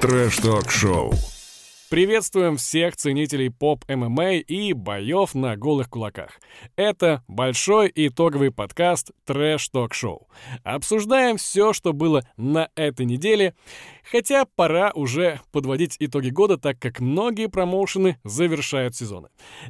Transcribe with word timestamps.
Трэш-ток-шоу. 0.00 1.14
Приветствуем 1.88 2.58
всех 2.58 2.96
ценителей 2.96 3.50
поп-ММА 3.50 4.34
и 4.34 4.74
боев 4.74 5.34
на 5.34 5.56
голых 5.56 5.88
кулаках. 5.88 6.32
Это 6.76 7.24
большой 7.28 7.90
итоговый 7.94 8.50
подкаст 8.50 9.12
Трэш 9.24 9.66
Ток 9.70 9.94
Шоу. 9.94 10.28
Обсуждаем 10.64 11.38
все, 11.38 11.72
что 11.72 11.94
было 11.94 12.28
на 12.36 12.68
этой 12.74 13.06
неделе, 13.06 13.54
хотя 14.04 14.44
пора 14.44 14.92
уже 14.94 15.40
подводить 15.50 15.96
итоги 15.98 16.28
года, 16.28 16.58
так 16.58 16.78
как 16.78 17.00
многие 17.00 17.48
промоушены 17.48 18.18
завершают 18.22 18.94
сезоны. 18.94 19.28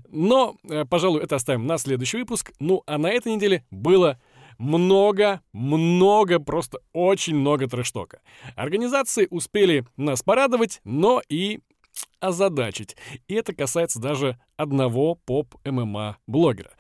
Но, 0.09 0.57
э, 0.69 0.87
пожалуй, 0.87 1.23
это 1.23 1.37
оставим 1.37 1.69
на 1.69 1.79
следующий 1.79 2.17
выпуск. 2.17 2.51
Ну, 2.59 2.83
а 2.87 2.99
на 2.99 3.13
этой 3.13 3.33
неделе 3.33 3.65
было 3.71 4.19
много, 4.59 5.41
много, 5.53 6.39
просто 6.39 6.79
очень 6.93 7.37
много 7.37 7.69
трэштока. 7.69 8.21
Организации 8.55 9.27
успели 9.31 9.85
нас 9.97 10.23
порадовать, 10.23 10.81
но 10.85 11.23
и 11.29 11.61
озадачить. 12.21 12.97
И 13.29 13.35
это 13.35 13.55
касается 13.55 14.01
даже 14.01 14.39
одного 14.57 15.15
поп-ММА-блогера. 15.15 16.73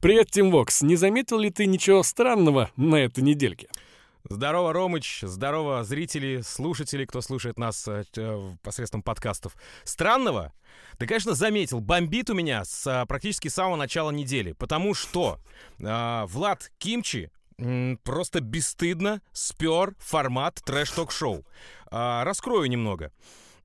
Привет, 0.00 0.30
Тим 0.30 0.50
Вокс. 0.50 0.82
Не 0.82 0.96
заметил 0.96 1.38
ли 1.38 1.50
ты 1.50 1.66
ничего 1.66 2.02
странного 2.02 2.70
на 2.76 2.96
этой 2.96 3.22
недельке? 3.24 3.68
Здорово, 4.30 4.72
Ромыч, 4.72 5.20
здорово, 5.20 5.84
зрители, 5.84 6.40
слушатели, 6.40 7.04
кто 7.04 7.20
слушает 7.20 7.58
нас 7.58 7.86
э, 7.86 8.56
посредством 8.62 9.02
подкастов. 9.02 9.54
Странного? 9.84 10.54
Да, 10.98 11.06
конечно, 11.06 11.34
заметил, 11.34 11.80
бомбит 11.80 12.30
у 12.30 12.34
меня 12.34 12.64
с 12.64 12.86
а, 12.86 13.04
практически 13.04 13.48
самого 13.48 13.76
начала 13.76 14.10
недели, 14.10 14.52
потому 14.52 14.94
что 14.94 15.40
э, 15.78 16.24
Влад 16.26 16.72
Кимчи 16.78 17.30
просто 18.02 18.40
бесстыдно 18.40 19.20
спер 19.32 19.94
формат 19.98 20.62
трэш-ток-шоу. 20.64 21.44
Э, 21.90 22.22
раскрою 22.22 22.66
немного. 22.70 23.12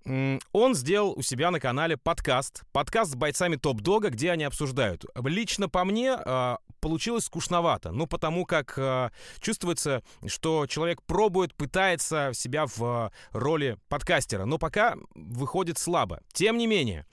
Он 0.05 0.75
сделал 0.75 1.13
у 1.17 1.21
себя 1.21 1.51
на 1.51 1.59
канале 1.59 1.97
подкаст. 1.97 2.63
Подкаст 2.71 3.11
с 3.11 3.15
бойцами 3.15 3.57
топ-дога, 3.57 4.09
где 4.09 4.31
они 4.31 4.43
обсуждают. 4.43 5.05
Лично 5.15 5.69
по 5.69 5.83
мне 5.83 6.17
э, 6.17 6.57
получилось 6.79 7.25
скучновато. 7.25 7.91
Ну, 7.91 8.07
потому 8.07 8.45
как 8.45 8.73
э, 8.77 9.09
чувствуется, 9.39 10.03
что 10.25 10.67
человек 10.67 11.01
пробует, 11.03 11.53
пытается 11.53 12.31
себя 12.33 12.65
в 12.65 12.81
э, 12.81 13.37
роли 13.37 13.77
подкастера. 13.89 14.45
Но 14.45 14.57
пока 14.57 14.95
выходит 15.13 15.77
слабо. 15.77 16.21
Тем 16.33 16.57
не 16.57 16.67
менее, 16.67 17.05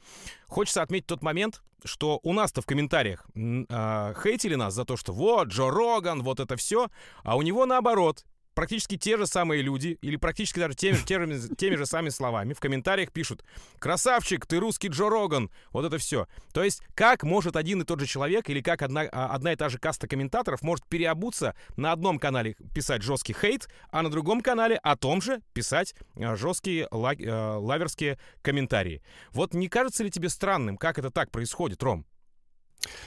хочется 0.46 0.82
отметить 0.82 1.06
тот 1.06 1.22
момент, 1.22 1.62
что 1.84 2.20
у 2.22 2.32
нас-то 2.32 2.62
в 2.62 2.66
комментариях 2.66 3.26
э, 3.34 4.14
хейтили 4.22 4.54
нас 4.54 4.74
за 4.74 4.84
то, 4.84 4.96
что 4.96 5.12
вот, 5.12 5.48
Джо 5.48 5.70
Роган, 5.70 6.22
вот 6.22 6.40
это 6.40 6.56
все, 6.56 6.88
а 7.22 7.36
у 7.36 7.42
него 7.42 7.66
наоборот, 7.66 8.24
практически 8.56 8.96
те 8.96 9.18
же 9.18 9.26
самые 9.26 9.62
люди, 9.62 9.98
или 10.00 10.16
практически 10.16 10.58
даже 10.58 10.74
теми, 10.74 10.96
теми, 10.96 11.54
теми 11.54 11.76
же 11.76 11.86
самыми 11.86 12.08
словами 12.08 12.54
в 12.54 12.58
комментариях 12.58 13.12
пишут 13.12 13.44
«Красавчик, 13.78 14.46
ты 14.46 14.58
русский 14.58 14.88
Джо 14.88 15.10
Роган!» 15.10 15.50
Вот 15.72 15.84
это 15.84 15.98
все. 15.98 16.26
То 16.52 16.64
есть, 16.64 16.82
как 16.94 17.22
может 17.22 17.54
один 17.54 17.82
и 17.82 17.84
тот 17.84 18.00
же 18.00 18.06
человек, 18.06 18.48
или 18.48 18.62
как 18.62 18.80
одна, 18.80 19.02
а, 19.12 19.26
одна 19.26 19.52
и 19.52 19.56
та 19.56 19.68
же 19.68 19.78
каста 19.78 20.08
комментаторов 20.08 20.62
может 20.62 20.86
переобуться 20.86 21.54
на 21.76 21.92
одном 21.92 22.18
канале 22.18 22.56
писать 22.74 23.02
жесткий 23.02 23.34
хейт, 23.34 23.68
а 23.90 24.02
на 24.02 24.10
другом 24.10 24.40
канале 24.40 24.76
о 24.76 24.96
том 24.96 25.20
же 25.20 25.42
писать 25.52 25.94
а, 26.16 26.34
жесткие 26.34 26.88
лаг, 26.90 27.20
э, 27.20 27.30
лаверские 27.30 28.18
комментарии. 28.40 29.02
Вот 29.32 29.52
не 29.52 29.68
кажется 29.68 30.02
ли 30.02 30.10
тебе 30.10 30.30
странным, 30.30 30.78
как 30.78 30.98
это 30.98 31.10
так 31.10 31.30
происходит, 31.30 31.82
Ром? 31.82 32.06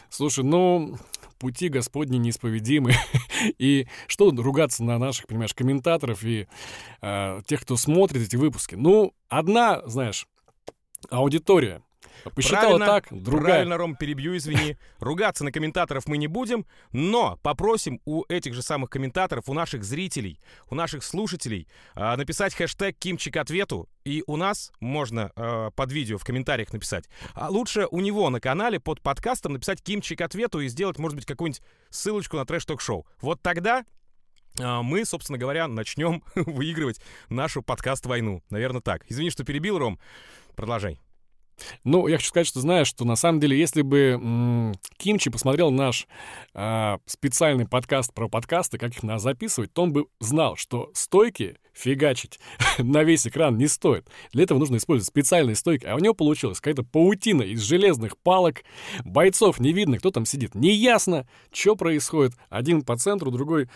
Слушай, 0.09 0.44
ну, 0.44 0.97
пути 1.39 1.69
Господни 1.69 2.17
неисповедимы. 2.17 2.93
и 3.57 3.87
что 4.07 4.29
ругаться 4.31 4.83
на 4.83 4.97
наших, 4.99 5.27
понимаешь, 5.27 5.53
комментаторов 5.53 6.23
и 6.23 6.47
э, 7.01 7.41
тех, 7.47 7.61
кто 7.61 7.77
смотрит 7.77 8.21
эти 8.21 8.35
выпуски? 8.35 8.75
Ну, 8.75 9.13
одна, 9.29 9.81
знаешь, 9.87 10.27
аудитория 11.09 11.81
Посчитала 12.35 12.77
правильно, 12.77 12.85
так, 12.85 13.07
другая. 13.11 13.53
Правильно, 13.53 13.77
Ром, 13.77 13.95
перебью, 13.95 14.37
извини. 14.37 14.77
Ругаться 14.99 15.43
на 15.43 15.51
комментаторов 15.51 16.07
мы 16.07 16.17
не 16.17 16.27
будем, 16.27 16.65
но 16.91 17.37
попросим 17.41 18.02
у 18.05 18.23
этих 18.30 18.53
же 18.53 18.61
самых 18.61 18.89
комментаторов, 18.89 19.49
у 19.49 19.53
наших 19.53 19.83
зрителей, 19.83 20.39
у 20.69 20.75
наших 20.75 21.03
слушателей 21.03 21.67
э, 21.95 22.15
написать 22.15 22.53
хэштег 22.53 22.97
«Кимчик 22.97 23.37
ответу», 23.37 23.89
и 24.03 24.23
у 24.27 24.37
нас 24.37 24.71
можно 24.79 25.31
э, 25.35 25.71
под 25.75 25.91
видео 25.91 26.17
в 26.17 26.23
комментариях 26.23 26.73
написать. 26.73 27.05
А 27.33 27.49
лучше 27.49 27.87
у 27.91 27.99
него 27.99 28.29
на 28.29 28.39
канале 28.39 28.79
под 28.79 29.02
подкастом 29.02 29.53
написать 29.53 29.81
«Кимчик 29.81 30.21
ответу» 30.21 30.59
и 30.61 30.67
сделать, 30.67 30.97
может 30.97 31.15
быть, 31.15 31.25
какую-нибудь 31.25 31.61
ссылочку 31.89 32.37
на 32.37 32.45
трэш-ток-шоу. 32.45 33.05
Вот 33.21 33.41
тогда 33.41 33.85
а, 34.59 34.81
мы, 34.81 35.05
собственно 35.05 35.37
говоря, 35.37 35.67
начнем 35.67 36.23
выигрывать 36.35 36.99
нашу 37.29 37.61
подкаст-войну. 37.61 38.43
Наверное, 38.49 38.81
так. 38.81 39.05
Извини, 39.08 39.29
что 39.29 39.43
перебил, 39.43 39.77
Ром. 39.77 39.99
Продолжай. 40.55 40.99
Ну, 41.83 42.08
я 42.08 42.17
хочу 42.17 42.30
сказать, 42.30 42.47
что 42.47 42.59
знаешь, 42.59 42.87
что 42.87 43.05
на 43.05 43.15
самом 43.15 43.39
деле, 43.39 43.58
если 43.58 43.81
бы 43.81 44.20
м- 44.21 44.73
Кимчи 44.97 45.30
посмотрел 45.30 45.71
наш 45.71 46.08
э, 46.53 46.97
специальный 47.05 47.67
подкаст 47.67 48.14
про 48.14 48.27
подкасты, 48.30 48.77
как 48.77 48.92
их 48.92 49.03
надо 49.03 49.20
записывать, 49.20 49.73
то 49.73 49.83
он 49.83 49.93
бы 49.93 50.05
знал, 50.20 50.55
что 50.55 50.89
стойки 50.93 51.58
фигачить 51.73 52.39
на 52.77 53.03
весь 53.03 53.25
экран 53.27 53.58
не 53.58 53.67
стоит. 53.67 54.08
Для 54.33 54.43
этого 54.43 54.59
нужно 54.59 54.77
использовать 54.77 55.08
специальные 55.08 55.55
стойки. 55.55 55.86
А 55.86 55.95
у 55.95 55.99
него 55.99 56.14
получилась 56.14 56.59
какая-то 56.59 56.83
паутина 56.83 57.43
из 57.43 57.61
железных 57.61 58.17
палок. 58.17 58.64
Бойцов 59.03 59.59
не 59.59 59.71
видно, 59.73 59.97
кто 59.97 60.11
там 60.11 60.26
сидит. 60.26 60.55
Неясно, 60.55 61.27
что 61.52 61.76
происходит. 61.76 62.33
Один 62.49 62.81
по 62.81 62.97
центру, 62.97 63.31
другой 63.31 63.70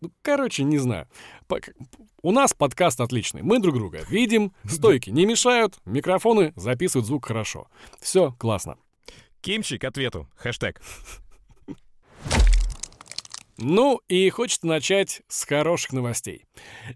ну, 0.00 0.10
короче, 0.22 0.64
не 0.64 0.78
знаю. 0.78 1.08
У 2.22 2.32
нас 2.32 2.54
подкаст 2.54 3.00
отличный. 3.00 3.42
Мы 3.42 3.60
друг 3.60 3.74
друга 3.76 4.04
видим, 4.08 4.52
стойки 4.64 5.10
не 5.10 5.26
мешают, 5.26 5.78
микрофоны 5.84 6.52
записывают 6.56 7.06
звук 7.06 7.26
хорошо. 7.26 7.68
Все 8.00 8.32
классно. 8.32 8.76
Кимчик 9.40 9.84
ответу. 9.84 10.28
Хэштег. 10.36 10.80
Ну 13.58 14.00
и 14.08 14.28
хочется 14.30 14.66
начать 14.66 15.22
с 15.28 15.44
хороших 15.44 15.92
новостей. 15.92 16.44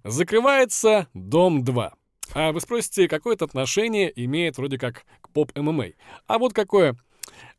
Закрывается 0.04 1.08
Дом 1.14 1.64
2. 1.64 1.94
А 2.32 2.52
вы 2.52 2.60
спросите, 2.60 3.08
какое 3.08 3.34
это 3.34 3.44
отношение 3.44 4.12
имеет 4.24 4.58
вроде 4.58 4.78
как 4.78 5.04
к 5.20 5.30
поп-ММА? 5.30 5.92
А 6.26 6.38
вот 6.38 6.52
какое 6.52 6.96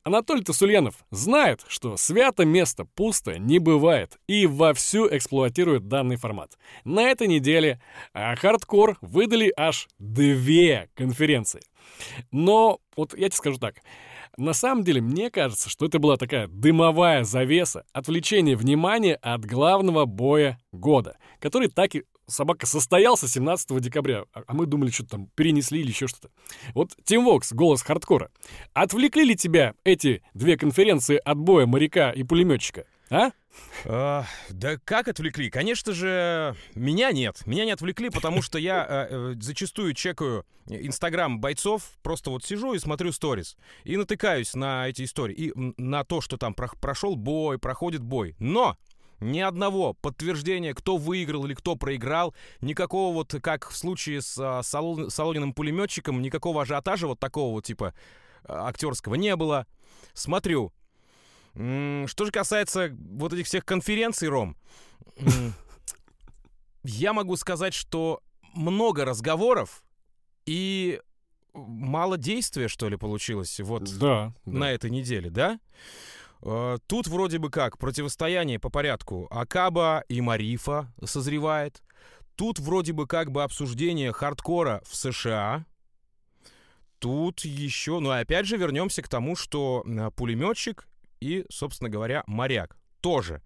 Анатолий 0.04 0.44
Сульянов 0.44 0.96
знает, 1.12 1.64
что 1.68 1.96
свято 1.96 2.44
место 2.44 2.86
пусто 2.86 3.38
не 3.38 3.60
бывает 3.60 4.18
и 4.28 4.48
вовсю 4.48 5.08
эксплуатирует 5.16 5.88
данный 5.88 6.16
формат. 6.16 6.58
На 6.84 7.10
этой 7.12 7.28
неделе 7.28 7.80
а, 8.12 8.36
хардкор 8.36 8.98
выдали 9.02 9.54
аж 9.56 9.88
две 10.00 10.90
конференции. 10.96 11.62
Но 12.32 12.80
вот 12.96 13.14
я 13.14 13.30
тебе 13.30 13.38
скажу 13.38 13.60
так. 13.60 13.76
На 14.38 14.54
самом 14.54 14.84
деле, 14.84 15.02
мне 15.02 15.30
кажется, 15.30 15.70
что 15.70 15.86
это 15.86 16.00
была 16.00 16.18
такая 16.18 16.48
дымовая 16.48 17.24
завеса, 17.24 17.84
отвлечение 17.94 18.56
внимания 18.56 19.16
от 19.16 19.46
главного 19.46 20.06
боя 20.06 20.58
года, 20.72 21.18
который 21.40 21.68
так 21.68 21.94
и 21.96 22.04
собака 22.28 22.66
состоялся 22.66 23.28
17 23.28 23.80
декабря, 23.80 24.26
а, 24.34 24.44
а 24.48 24.54
мы 24.54 24.66
думали, 24.66 24.90
что 24.90 25.06
там 25.06 25.28
перенесли 25.36 25.82
или 25.82 25.90
еще 25.90 26.08
что-то. 26.08 26.30
Вот 26.74 26.92
Тим 27.04 27.26
Вокс, 27.26 27.52
голос 27.54 27.82
хардкора. 27.82 28.32
Отвлекли 28.74 29.26
ли 29.26 29.36
тебя 29.36 29.74
эти 29.84 30.24
две 30.34 30.58
конференции 30.58 31.18
от 31.18 31.38
боя 31.38 31.66
моряка 31.66 32.12
и 32.12 32.24
пулеметчика? 32.24 32.86
А? 33.09 33.32
А, 33.86 34.26
да 34.50 34.78
как 34.84 35.08
отвлекли? 35.08 35.50
Конечно 35.50 35.94
же, 35.94 36.56
меня 36.76 37.12
нет. 37.12 37.46
Меня 37.46 37.66
не 37.66 37.72
отвлекли, 37.72 38.09
потому 38.09 38.42
что 38.42 38.58
я 38.58 38.86
э, 38.88 39.08
э, 39.09 39.34
зачастую 39.42 39.94
чекаю 39.94 40.46
Инстаграм 40.68 41.40
бойцов, 41.40 41.84
просто 42.02 42.30
вот 42.30 42.46
сижу 42.46 42.74
и 42.74 42.80
смотрю 42.80 43.12
сторис. 43.12 43.58
И 43.84 43.98
натыкаюсь 43.98 44.53
на 44.53 44.88
эти 44.88 45.03
истории. 45.03 45.36
И 45.36 45.53
на 45.78 46.03
то, 46.06 46.22
что 46.22 46.38
там 46.38 46.53
про 46.53 46.70
прошел 46.80 47.16
бой, 47.16 47.59
проходит 47.59 48.02
бой. 48.02 48.36
Но 48.40 48.78
ни 49.22 49.40
одного 49.40 49.94
подтверждения, 49.94 50.74
кто 50.74 50.98
выиграл 50.98 51.46
или 51.46 51.54
кто 51.54 51.76
проиграл, 51.76 52.36
никакого 52.59 53.14
вот, 53.14 53.34
как 53.42 53.70
в 53.70 53.78
случае 53.78 54.22
с 54.22 54.38
а, 54.38 54.62
Солониным 54.64 55.53
пулеметчиком, 55.53 56.22
никакого 56.22 56.64
ажиотажа 56.64 57.08
вот 57.08 57.20
такого 57.20 57.53
вот 57.53 57.66
типа 57.66 57.94
а, 58.44 58.68
актерского 58.68 59.16
не 59.16 59.35
было. 59.35 59.68
Смотрю. 60.14 60.73
Что 61.53 62.26
же 62.26 62.32
касается 62.32 62.96
вот 62.97 63.34
этих 63.34 63.46
всех 63.46 63.66
конференций, 63.66 64.29
Ром, 64.29 64.56
я 66.84 67.14
могу 67.14 67.35
сказать, 67.35 67.73
что 67.73 68.22
много 68.53 69.03
разговоров 69.03 69.84
и 70.46 71.02
мало 71.53 72.18
действия, 72.18 72.68
что 72.68 72.88
ли, 72.90 72.97
получилось 72.97 73.59
вот 73.59 73.84
да, 73.97 74.34
на 74.46 74.62
да. 74.62 74.72
этой 74.72 74.90
неделе, 74.90 75.29
да? 75.29 75.59
Э, 76.43 76.78
тут 76.88 77.08
вроде 77.08 77.38
бы 77.38 77.49
как 77.49 77.78
противостояние 77.78 78.59
по 78.59 78.70
порядку 78.70 79.28
Акаба 79.29 80.03
и 80.08 80.22
Марифа 80.22 80.93
созревает. 81.03 81.82
Тут 82.35 82.59
вроде 82.59 82.93
бы 82.93 83.08
как 83.08 83.32
бы 83.32 83.43
обсуждение 83.43 84.11
хардкора 84.11 84.82
в 84.85 84.96
США. 84.96 85.66
Тут 86.99 87.41
еще, 87.41 87.99
ну 87.99 88.11
опять 88.11 88.46
же 88.46 88.58
вернемся 88.58 89.02
к 89.02 89.08
тому, 89.08 89.35
что 89.35 89.84
пулеметчик 90.16 90.88
и, 91.20 91.46
собственно 91.49 91.90
говоря, 91.90 92.23
моряк 92.28 92.78
тоже. 93.02 93.41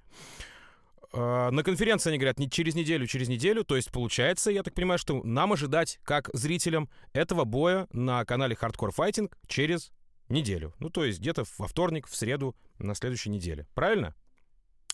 э, 1.14 1.50
на 1.50 1.64
конференции 1.64 2.10
они 2.10 2.18
говорят 2.18 2.40
не 2.40 2.50
через 2.50 2.76
неделю, 2.76 3.08
через 3.08 3.28
неделю. 3.28 3.64
То 3.64 3.76
есть 3.76 3.92
получается, 3.92 4.52
я 4.52 4.64
так 4.64 4.74
понимаю, 4.74 5.00
что 5.00 5.22
нам 5.24 5.54
ожидать, 5.54 6.00
как 6.04 6.30
зрителям, 6.34 6.90
этого 7.14 7.44
боя 7.46 7.88
на 7.92 8.24
канале 8.26 8.58
Hardcore 8.60 8.94
Fighting 8.96 9.32
через 9.48 9.92
неделю. 10.30 10.74
Ну, 10.80 10.90
то 10.90 11.06
есть 11.06 11.20
где-то 11.20 11.44
во 11.58 11.68
вторник, 11.68 12.08
в 12.08 12.16
среду 12.16 12.56
на 12.80 12.96
следующей 12.96 13.30
неделе. 13.30 13.68
Правильно? 13.74 14.16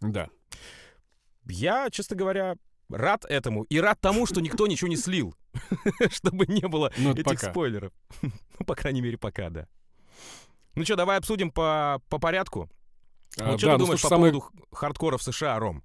Да. 0.02 0.30
Я, 1.46 1.90
честно 1.90 2.16
говоря, 2.16 2.56
рад 2.90 3.26
этому 3.26 3.64
и 3.64 3.80
рад 3.80 4.00
тому, 4.02 4.26
что 4.26 4.42
никто 4.42 4.68
ничего 4.68 4.88
не 4.88 4.98
слил, 4.98 5.36
чтобы 6.12 6.46
не 6.48 6.68
было 6.68 6.92
Ну, 6.98 7.14
этих 7.14 7.24
пока. 7.24 7.52
спойлеров. 7.52 7.94
Ну, 8.22 8.66
по 8.66 8.76
крайней 8.76 9.02
мере, 9.02 9.18
пока, 9.18 9.50
да. 9.50 9.68
Ну 10.76 10.86
что, 10.86 10.96
давай 10.96 11.18
обсудим 11.18 11.50
по, 11.52 12.00
по 12.10 12.20
порядку. 12.20 12.70
А, 13.40 13.52
Вот 13.52 13.60
что 13.60 13.68
да, 13.68 13.74
ты 13.74 13.80
ну, 13.80 13.86
думаешь 13.86 14.02
по 14.02 14.10
поводу 14.10 14.44
хардкора 14.72 15.18
в 15.18 15.24
США, 15.24 15.58
Ром? 15.58 15.84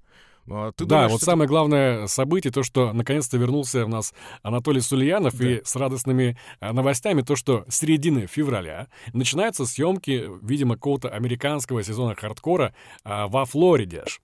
А, 0.48 0.72
Ты 0.72 0.84
да, 0.84 0.96
думаешь, 0.96 1.10
вот 1.12 1.16
что- 1.18 1.26
самое 1.26 1.48
главное 1.48 2.06
событие, 2.06 2.52
то, 2.52 2.62
что 2.62 2.92
наконец-то 2.92 3.36
вернулся 3.36 3.84
у 3.84 3.88
нас 3.88 4.14
Анатолий 4.42 4.80
Сульянов, 4.80 5.40
и 5.40 5.60
с 5.64 5.74
радостными 5.76 6.38
а, 6.60 6.72
новостями, 6.72 7.22
то, 7.22 7.36
что 7.36 7.64
с 7.68 7.78
середины 7.78 8.26
февраля 8.26 8.88
начинаются 9.12 9.66
съемки, 9.66 10.28
видимо, 10.42 10.74
какого-то 10.74 11.08
американского 11.08 11.82
сезона 11.82 12.14
хардкора 12.14 12.74
а, 13.04 13.28
во 13.28 13.44
Флориде 13.44 14.02
аж. 14.06 14.20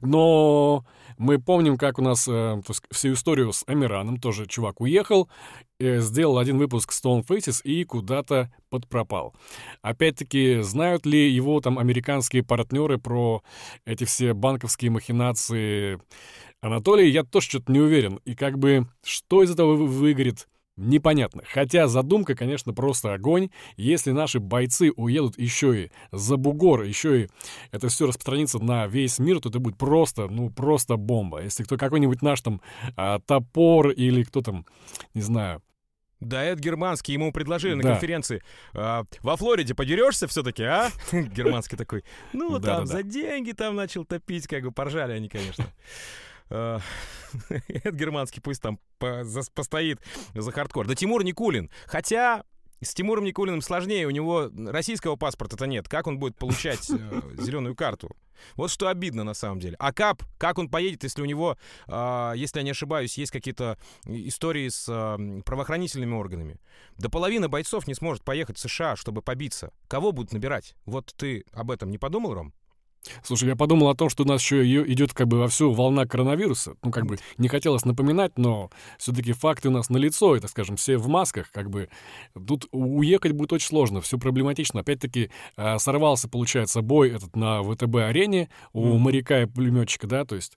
Но 0.00 0.84
мы 1.16 1.38
помним, 1.40 1.76
как 1.76 1.98
у 1.98 2.02
нас 2.02 2.28
э, 2.28 2.60
всю 2.92 3.14
историю 3.14 3.52
с 3.52 3.64
Амираном, 3.66 4.18
тоже 4.18 4.46
чувак 4.46 4.80
уехал, 4.80 5.28
э, 5.80 6.00
сделал 6.00 6.38
один 6.38 6.58
выпуск 6.58 6.92
Stone 6.92 7.26
Faces 7.26 7.60
и 7.64 7.84
куда-то 7.84 8.52
подпропал. 8.70 9.34
Опять-таки, 9.82 10.60
знают 10.62 11.06
ли 11.06 11.30
его 11.30 11.60
там 11.60 11.78
американские 11.78 12.44
партнеры 12.44 12.98
про 12.98 13.42
эти 13.84 14.04
все 14.04 14.32
банковские 14.32 14.90
махинации 14.92 16.00
Анатолий, 16.60 17.10
я 17.10 17.24
тоже 17.24 17.48
что-то 17.48 17.72
не 17.72 17.80
уверен. 17.80 18.20
И 18.24 18.34
как 18.34 18.58
бы, 18.58 18.86
что 19.04 19.42
из 19.42 19.50
этого 19.50 19.74
вы- 19.74 19.86
выгорит, 19.86 20.48
непонятно. 20.78 21.42
Хотя 21.52 21.86
задумка, 21.88 22.34
конечно, 22.34 22.72
просто 22.72 23.12
огонь. 23.12 23.50
Если 23.76 24.12
наши 24.12 24.40
бойцы 24.40 24.90
уедут 24.92 25.38
еще 25.38 25.84
и 25.84 25.90
за 26.12 26.36
бугор, 26.36 26.82
еще 26.82 27.22
и 27.24 27.28
это 27.72 27.88
все 27.88 28.06
распространится 28.06 28.58
на 28.58 28.86
весь 28.86 29.18
мир, 29.18 29.40
то 29.40 29.48
это 29.50 29.58
будет 29.58 29.76
просто, 29.76 30.28
ну, 30.28 30.48
просто 30.50 30.96
бомба. 30.96 31.42
Если 31.42 31.64
кто 31.64 31.76
какой-нибудь 31.76 32.22
наш 32.22 32.40
там 32.40 32.60
а, 32.96 33.18
топор 33.18 33.90
или 33.90 34.22
кто 34.22 34.40
там, 34.40 34.64
не 35.14 35.20
знаю, 35.22 35.62
Да, 36.20 36.42
Эд 36.44 36.58
Германский, 36.58 37.12
ему 37.12 37.30
предложили 37.32 37.74
на 37.74 37.82
Да. 37.84 37.92
конференции. 37.92 38.42
«А, 38.74 39.04
во 39.22 39.36
Флориде 39.36 39.74
подерешься 39.76 40.26
все-таки, 40.26 40.64
а? 40.64 40.90
Германский 41.12 41.76
такой, 41.76 42.02
ну, 42.32 42.58
там, 42.58 42.86
за 42.86 43.02
деньги 43.04 43.52
там 43.52 43.76
начал 43.76 44.04
топить, 44.04 44.48
как 44.48 44.64
бы, 44.64 44.72
поржали 44.72 45.12
они, 45.12 45.28
конечно. 45.28 45.66
А, 46.50 46.80
Эд 47.50 47.94
Германский 47.94 48.40
пусть 48.40 48.62
там 48.62 48.78
по- 48.98 49.22
за- 49.22 49.50
постоит 49.54 50.00
за 50.34 50.50
хардкор. 50.50 50.86
Да 50.86 50.94
Тимур 50.94 51.22
Никулин. 51.22 51.70
Хотя 51.86 52.42
с 52.80 52.94
Тимуром 52.94 53.24
Никулиным 53.24 53.60
сложнее, 53.60 54.06
у 54.06 54.10
него 54.10 54.50
российского 54.68 55.16
паспорта-то 55.16 55.66
нет. 55.66 55.88
Как 55.88 56.06
он 56.06 56.18
будет 56.18 56.36
получать 56.36 56.88
э, 56.90 57.20
зеленую 57.36 57.74
карту? 57.74 58.16
Вот 58.54 58.70
что 58.70 58.88
обидно 58.88 59.24
на 59.24 59.34
самом 59.34 59.58
деле. 59.58 59.74
А 59.80 59.92
Кап, 59.92 60.22
как 60.38 60.58
он 60.58 60.68
поедет, 60.68 61.02
если 61.02 61.22
у 61.22 61.24
него, 61.24 61.58
а, 61.88 62.32
если 62.34 62.60
я 62.60 62.62
не 62.62 62.70
ошибаюсь, 62.70 63.18
есть 63.18 63.32
какие-то 63.32 63.78
истории 64.06 64.68
с 64.68 64.86
а, 64.88 65.18
правоохранительными 65.44 66.14
органами? 66.14 66.60
Да 66.98 67.08
половина 67.08 67.48
бойцов 67.48 67.88
не 67.88 67.94
сможет 67.94 68.22
поехать 68.22 68.56
в 68.56 68.60
США, 68.60 68.94
чтобы 68.94 69.22
побиться. 69.22 69.72
Кого 69.88 70.12
будут 70.12 70.32
набирать? 70.32 70.76
Вот 70.86 71.12
ты 71.16 71.44
об 71.52 71.70
этом 71.72 71.90
не 71.90 71.98
подумал, 71.98 72.34
Ром? 72.34 72.54
Слушай, 73.22 73.50
я 73.50 73.56
подумал 73.56 73.88
о 73.88 73.94
том, 73.94 74.08
что 74.08 74.24
у 74.24 74.26
нас 74.26 74.42
еще 74.42 74.64
идет 74.64 75.14
как 75.14 75.28
бы 75.28 75.38
вовсю 75.38 75.72
волна 75.72 76.06
коронавируса. 76.06 76.74
Ну, 76.82 76.90
как 76.90 77.06
бы 77.06 77.18
не 77.36 77.48
хотелось 77.48 77.84
напоминать, 77.84 78.36
но 78.36 78.70
все-таки 78.98 79.32
факты 79.32 79.68
у 79.68 79.72
нас 79.72 79.88
налицо, 79.88 80.36
и, 80.36 80.40
так 80.40 80.50
скажем, 80.50 80.76
все 80.76 80.96
в 80.98 81.08
масках, 81.08 81.50
как 81.50 81.70
бы 81.70 81.88
тут 82.34 82.66
уехать 82.72 83.32
будет 83.32 83.52
очень 83.52 83.68
сложно, 83.68 84.00
все 84.00 84.18
проблематично. 84.18 84.80
Опять-таки 84.80 85.30
а, 85.56 85.78
сорвался, 85.78 86.28
получается, 86.28 86.82
бой 86.82 87.10
этот 87.10 87.36
на 87.36 87.62
ВТБ-арене 87.62 88.48
у 88.72 88.98
моряка 88.98 89.42
и 89.42 89.46
пулеметчика, 89.46 90.06
да, 90.06 90.24
то 90.24 90.36
есть 90.36 90.56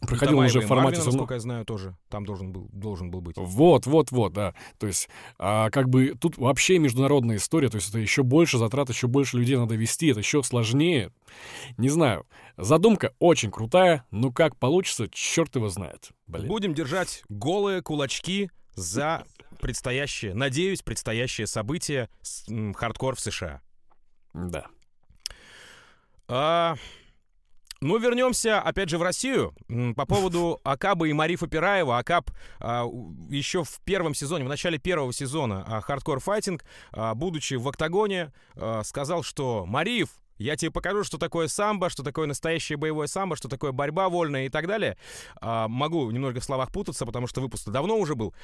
проходил 0.00 0.38
он 0.38 0.46
уже 0.46 0.60
в 0.60 0.66
формате... 0.66 0.98
Марвин, 0.98 1.12
насколько 1.12 1.34
я 1.34 1.40
знаю, 1.40 1.64
тоже 1.64 1.96
там 2.08 2.24
должен 2.24 2.52
был, 2.52 2.68
должен 2.72 3.10
был 3.10 3.20
быть. 3.20 3.36
Вот, 3.36 3.86
вот, 3.86 4.10
вот, 4.10 4.32
да. 4.32 4.54
То 4.78 4.86
есть, 4.86 5.08
а, 5.38 5.70
как 5.70 5.88
бы 5.88 6.14
тут 6.20 6.38
вообще 6.38 6.78
международная 6.78 7.36
история, 7.36 7.68
то 7.68 7.76
есть 7.76 7.88
это 7.88 7.98
еще 7.98 8.22
больше 8.22 8.58
затрат, 8.58 8.88
еще 8.88 9.06
больше 9.06 9.38
людей 9.38 9.56
надо 9.56 9.74
вести, 9.74 10.08
это 10.08 10.20
еще 10.20 10.42
сложнее. 10.42 11.12
Не 11.76 11.88
знаю. 11.88 12.26
Задумка 12.56 13.12
очень 13.18 13.50
крутая, 13.50 14.04
но 14.10 14.32
как 14.32 14.56
получится, 14.56 15.08
черт 15.10 15.54
его 15.56 15.68
знает. 15.68 16.10
Блин. 16.26 16.48
Будем 16.48 16.74
держать 16.74 17.22
голые 17.28 17.82
кулачки 17.82 18.50
за 18.74 19.24
предстоящее, 19.60 20.34
надеюсь, 20.34 20.82
предстоящее 20.82 21.46
событие 21.46 22.08
с, 22.22 22.48
м, 22.48 22.74
хардкор 22.74 23.16
в 23.16 23.20
США. 23.20 23.60
Да. 24.34 24.66
А, 26.28 26.76
ну, 27.80 27.98
вернемся 27.98 28.60
опять 28.60 28.88
же 28.88 28.98
в 28.98 29.02
Россию. 29.02 29.54
По 29.96 30.06
поводу 30.06 30.60
Акаба 30.64 31.06
и 31.08 31.12
Марифа 31.12 31.46
Пираева. 31.46 31.98
Акаб 31.98 32.30
а, 32.60 32.86
еще 33.28 33.64
в 33.64 33.80
первом 33.84 34.14
сезоне, 34.14 34.44
в 34.44 34.48
начале 34.48 34.78
первого 34.78 35.12
сезона 35.12 35.64
а, 35.66 35.80
Hardcore 35.80 36.22
Fighting, 36.24 36.60
а, 36.92 37.14
будучи 37.14 37.54
в 37.54 37.68
октагоне, 37.68 38.32
а, 38.56 38.82
сказал, 38.82 39.22
что 39.22 39.64
«Мариф, 39.66 40.08
я 40.38 40.56
тебе 40.56 40.70
покажу, 40.70 41.04
что 41.04 41.18
такое 41.18 41.48
самбо, 41.48 41.90
что 41.90 42.02
такое 42.02 42.26
настоящее 42.26 42.78
боевое 42.78 43.08
самбо, 43.08 43.36
что 43.36 43.48
такое 43.48 43.72
борьба 43.72 44.08
вольная 44.08 44.46
и 44.46 44.48
так 44.48 44.66
далее. 44.66 44.96
А, 45.40 45.68
могу 45.68 46.10
немного 46.10 46.40
в 46.40 46.44
словах 46.44 46.72
путаться, 46.72 47.06
потому 47.06 47.26
что 47.26 47.40
выпуск 47.40 47.68
давно 47.68 47.96
уже 47.96 48.14
был. 48.14 48.34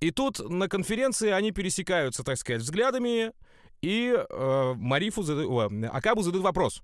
И 0.00 0.10
тут 0.10 0.38
на 0.38 0.68
конференции 0.68 1.30
они 1.30 1.52
пересекаются, 1.52 2.22
так 2.22 2.36
сказать, 2.36 2.62
взглядами, 2.62 3.32
и 3.80 4.14
э, 4.16 4.74
Марифу 4.76 5.22
о, 5.22 5.70
Акабу 5.92 6.22
задают 6.22 6.42
вопрос. 6.42 6.82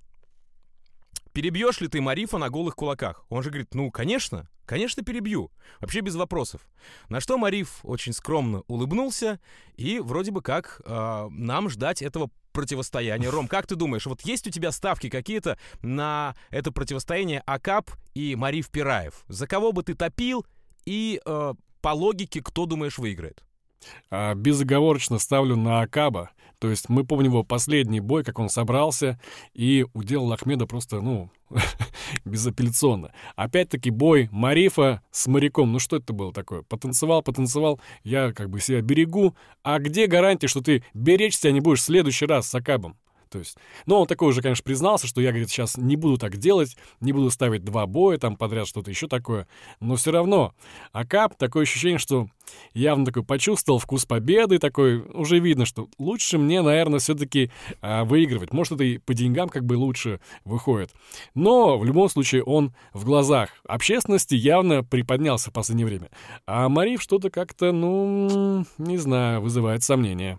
Перебьешь 1.33 1.81
ли 1.81 1.89
ты 1.89 2.01
Марифа 2.01 2.39
на 2.39 2.51
голых 2.51 2.77
кулаках? 2.77 3.25
Он 3.29 3.43
же 3.43 3.51
говорит, 3.51 3.75
ну, 3.75 3.91
конечно, 3.91 4.49
конечно 4.67 5.03
перебью. 5.03 5.51
Вообще 5.81 6.01
без 6.01 6.15
вопросов. 6.15 6.63
На 7.09 7.21
что 7.21 7.39
Мариф 7.39 7.81
очень 7.83 8.13
скромно 8.13 8.63
улыбнулся, 8.67 9.41
и 9.77 9.99
вроде 9.99 10.31
бы 10.31 10.43
как 10.43 10.81
э, 10.85 11.29
нам 11.31 11.69
ждать 11.69 12.03
этого 12.03 12.31
противостояния. 12.53 13.31
Ром, 13.31 13.49
как 13.49 13.67
ты 13.67 13.77
думаешь, 13.77 14.07
вот 14.07 14.23
есть 14.23 14.47
у 14.47 14.51
тебя 14.51 14.73
ставки 14.73 15.09
какие-то 15.09 15.59
на 15.83 16.35
это 16.51 16.73
противостояние 16.73 17.43
Акап 17.47 17.91
и 18.15 18.35
Мариф 18.35 18.71
Пираев? 18.71 19.25
За 19.29 19.47
кого 19.47 19.73
бы 19.73 19.83
ты 19.83 19.95
топил 19.95 20.47
и 20.85 21.21
э, 21.25 21.55
по 21.81 21.89
логике, 21.89 22.43
кто 22.43 22.67
думаешь 22.67 22.99
выиграет? 22.99 23.45
А, 24.11 24.35
безоговорочно 24.35 25.19
ставлю 25.19 25.57
на 25.57 25.81
Акаба. 25.81 26.31
То 26.61 26.69
есть 26.69 26.91
мы 26.91 27.05
помним 27.05 27.31
его 27.31 27.43
последний 27.43 28.01
бой, 28.01 28.23
как 28.23 28.39
он 28.39 28.51
собрался 28.51 29.19
и 29.55 29.87
уделал 29.95 30.31
Ахмеда 30.33 30.67
просто, 30.67 31.01
ну, 31.01 31.31
безапелляционно. 32.27 33.13
Опять-таки 33.35 33.91
бой 33.91 34.29
Марифа 34.31 35.03
с 35.11 35.27
моряком. 35.27 35.73
Ну 35.73 35.79
что 35.79 35.97
это 35.97 36.13
было 36.13 36.35
такое? 36.35 36.63
Потанцевал, 36.63 37.23
потанцевал, 37.23 37.81
я 38.05 38.33
как 38.33 38.51
бы 38.51 38.61
себя 38.61 38.83
берегу. 38.83 39.35
А 39.63 39.79
где 39.79 40.07
гарантия, 40.07 40.49
что 40.49 40.61
ты 40.61 40.85
беречь 40.93 41.37
себя 41.37 41.53
не 41.53 41.61
будешь 41.61 41.81
в 41.81 41.85
следующий 41.85 42.27
раз 42.27 42.47
с 42.49 42.55
Акабом? 42.55 42.99
То 43.31 43.39
есть, 43.39 43.57
ну, 43.87 44.01
он 44.01 44.07
такой 44.07 44.29
уже, 44.29 44.43
конечно, 44.43 44.65
признался, 44.65 45.07
что 45.07 45.21
я, 45.21 45.31
говорит, 45.31 45.49
сейчас 45.49 45.77
не 45.77 45.97
буду 45.97 46.19
так 46.19 46.37
делать, 46.37 46.77
не 47.01 47.13
буду 47.13 47.31
ставить 47.31 47.65
два 47.65 47.87
боя 47.87 48.19
там 48.19 48.37
подряд, 48.37 48.67
что-то 48.67 48.91
еще 48.91 49.07
такое. 49.07 49.47
Но 49.79 49.97
все 49.97 50.11
равно, 50.11 50.53
Акап, 50.93 51.37
такое 51.37 51.63
ощущение, 51.63 51.99
что 51.99 52.29
явно 52.75 53.07
такой 53.07 53.23
почувствовал 53.23 53.79
вкус 53.79 54.05
победы, 54.05 54.59
такой, 54.59 54.99
уже 54.99 55.39
видно, 55.39 55.65
что 55.65 55.89
лучше 55.99 56.39
мне, 56.39 56.61
наверное, 56.61 56.99
все-таки 56.99 57.53
выигрывать. 57.81 58.53
Может, 58.53 58.73
это 58.73 58.85
и 58.85 58.99
по 58.99 59.15
деньгам 59.15 59.49
как 59.49 59.65
бы 59.65 59.75
лучше 59.75 60.21
выходит. 60.45 60.91
Но 61.35 61.79
в 61.79 61.85
любом 61.85 62.09
случае 62.09 62.43
он 62.43 62.75
в 62.93 63.05
глазах 63.05 63.51
общественности 63.65 64.35
явно 64.35 64.83
приподнялся 64.83 65.51
в 65.51 65.53
последнее 65.53 65.87
время. 65.87 66.11
А 66.47 66.69
Марив 66.69 67.01
что-то 67.01 67.31
как-то, 67.31 67.71
ну, 67.71 68.67
не 68.79 68.97
знаю, 68.97 69.41
вызывает 69.41 69.85
сомнения. 69.85 70.37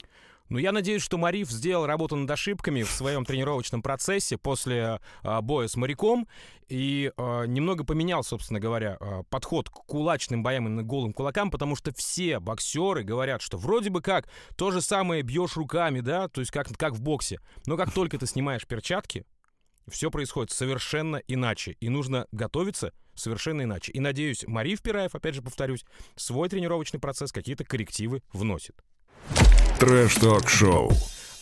Ну, 0.52 0.58
я 0.58 0.74
надеюсь, 0.74 1.02
что 1.02 1.18
Мариф 1.18 1.50
сделал 1.50 1.86
работу 1.86 2.18
над 2.18 2.30
ошибками 2.30 2.84
в 2.84 2.90
своем 2.90 3.24
тренировочном 3.24 3.82
процессе 3.82 4.38
после 4.38 5.00
а, 5.24 5.42
боя 5.42 5.70
с 5.70 5.78
моряком 5.78 6.28
и 6.68 7.14
а, 7.16 7.46
немного 7.46 7.86
поменял, 7.86 8.22
собственно 8.22 8.60
говоря, 8.60 8.98
а, 9.00 9.24
подход 9.24 9.70
к 9.70 9.72
кулачным 9.72 10.44
боям 10.44 10.82
и 10.82 10.84
голым 10.84 11.14
кулакам, 11.14 11.52
потому 11.52 11.78
что 11.78 11.94
все 11.94 12.42
боксеры 12.42 13.04
говорят, 13.04 13.42
что 13.42 13.58
вроде 13.58 13.92
бы 13.92 14.02
как 14.02 14.28
то 14.58 14.72
же 14.72 14.82
самое 14.82 15.22
бьешь 15.22 15.56
руками, 15.56 16.02
да, 16.02 16.28
то 16.28 16.42
есть 16.42 16.52
как, 16.52 16.68
как 16.78 16.96
в 16.96 17.02
боксе, 17.02 17.40
но 17.66 17.78
как 17.78 17.94
только 17.94 18.18
ты 18.18 18.28
снимаешь 18.28 18.68
перчатки, 18.68 19.26
все 19.88 20.12
происходит 20.12 20.52
совершенно 20.52 21.16
иначе, 21.30 21.78
и 21.80 21.88
нужно 21.88 22.28
готовиться 22.34 22.92
совершенно 23.16 23.62
иначе. 23.62 23.94
И 23.94 24.02
надеюсь, 24.02 24.44
Мариф 24.46 24.82
Пираев, 24.82 25.16
опять 25.16 25.36
же 25.36 25.42
повторюсь, 25.42 25.86
свой 26.18 26.50
тренировочный 26.50 27.00
процесс 27.00 27.32
какие-то 27.32 27.64
коррективы 27.64 28.22
вносит. 28.34 28.84
Трэш-ток-шоу. 29.80 30.92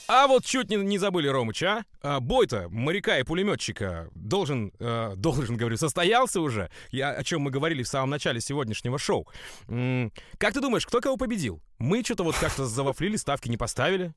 А 0.07 0.25
вот 0.25 0.43
чуть 0.43 0.71
не, 0.71 0.75
не 0.77 0.97
забыли 0.97 1.27
Ромыч, 1.27 1.61
а? 1.61 1.83
а 2.01 2.19
бой-то 2.19 2.67
моряка 2.69 3.19
и 3.19 3.23
пулеметчика 3.23 4.09
должен, 4.15 4.71
э, 4.79 5.13
должен, 5.15 5.55
говорю, 5.55 5.77
состоялся 5.77 6.41
уже. 6.41 6.71
Я, 6.89 7.11
о 7.11 7.23
чем 7.23 7.41
мы 7.41 7.51
говорили 7.51 7.83
в 7.83 7.87
самом 7.87 8.09
начале 8.09 8.41
сегодняшнего 8.41 8.97
шоу. 8.97 9.27
М-м, 9.67 10.11
как 10.39 10.55
ты 10.55 10.61
думаешь, 10.61 10.87
кто 10.87 10.99
кого 10.99 11.15
победил? 11.15 11.61
Мы 11.77 12.03
что-то 12.03 12.23
вот 12.23 12.35
как-то 12.37 12.65
завафлили, 12.65 13.17
ставки 13.17 13.49
не 13.49 13.57
поставили. 13.57 14.15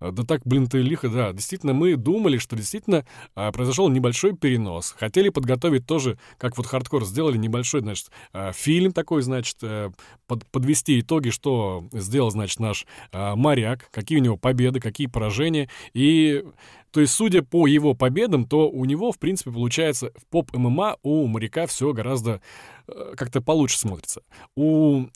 А, 0.00 0.10
да 0.10 0.24
так, 0.24 0.42
блин, 0.44 0.66
ты 0.66 0.78
лихо, 0.78 1.08
да. 1.08 1.32
Действительно, 1.32 1.72
мы 1.72 1.96
думали, 1.96 2.38
что 2.38 2.56
действительно 2.56 3.06
а, 3.34 3.52
произошел 3.52 3.88
небольшой 3.88 4.36
перенос. 4.36 4.94
Хотели 4.98 5.28
подготовить 5.28 5.86
тоже, 5.86 6.18
как 6.38 6.56
вот 6.56 6.66
хардкор 6.66 7.04
сделали, 7.04 7.36
небольшой, 7.36 7.80
значит, 7.80 8.10
а, 8.32 8.52
фильм 8.52 8.92
такой, 8.92 9.22
значит, 9.22 9.56
а, 9.62 9.90
под, 10.26 10.46
подвести 10.50 11.00
итоги, 11.00 11.30
что 11.30 11.84
сделал, 11.92 12.30
значит, 12.30 12.60
наш 12.60 12.86
а, 13.12 13.36
моряк, 13.36 13.90
какие 13.90 14.18
у 14.18 14.22
него 14.22 14.36
победы, 14.36 14.80
какие 14.80 15.06
поражения. 15.06 15.68
И, 15.94 16.44
то 16.90 17.00
есть, 17.00 17.14
судя 17.14 17.42
по 17.42 17.66
его 17.66 17.94
победам, 17.94 18.46
то 18.46 18.68
у 18.68 18.84
него, 18.84 19.12
в 19.12 19.18
принципе, 19.18 19.50
получается, 19.50 20.12
в 20.16 20.26
поп-ММА 20.26 20.96
у 21.02 21.26
моряка 21.26 21.66
все 21.66 21.92
гораздо 21.92 22.40
а, 22.86 23.14
как-то 23.16 23.40
получше 23.40 23.78
смотрится. 23.78 24.22
У, 24.54 25.06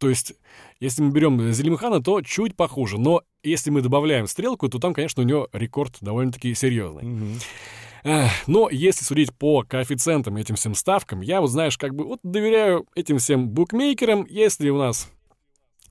то 0.00 0.08
есть, 0.08 0.32
если 0.80 1.02
мы 1.02 1.10
берем 1.12 1.52
Зелимхана, 1.52 2.02
то 2.02 2.22
чуть 2.22 2.56
похуже. 2.56 2.98
Но 2.98 3.22
если 3.42 3.70
мы 3.70 3.82
добавляем 3.82 4.26
стрелку, 4.26 4.68
то 4.70 4.78
там, 4.78 4.94
конечно, 4.94 5.22
у 5.22 5.26
него 5.26 5.48
рекорд 5.52 5.98
довольно-таки 6.00 6.54
серьезный. 6.54 7.02
Mm-hmm. 7.02 8.28
Но 8.46 8.70
если 8.70 9.04
судить 9.04 9.34
по 9.34 9.62
коэффициентам 9.62 10.38
этим 10.38 10.54
всем 10.54 10.74
ставкам, 10.74 11.20
я 11.20 11.42
вот, 11.42 11.48
знаешь, 11.48 11.76
как 11.76 11.94
бы 11.94 12.04
вот 12.04 12.20
доверяю 12.22 12.86
этим 12.94 13.18
всем 13.18 13.50
букмекерам. 13.50 14.26
Если 14.26 14.70
у 14.70 14.78
нас 14.78 15.10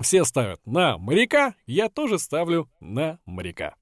все 0.02 0.26
ставят 0.26 0.60
на 0.66 0.98
моряка, 0.98 1.54
я 1.68 1.88
тоже 1.88 2.18
ставлю 2.18 2.68
на 2.80 3.20
моряка. 3.28 3.76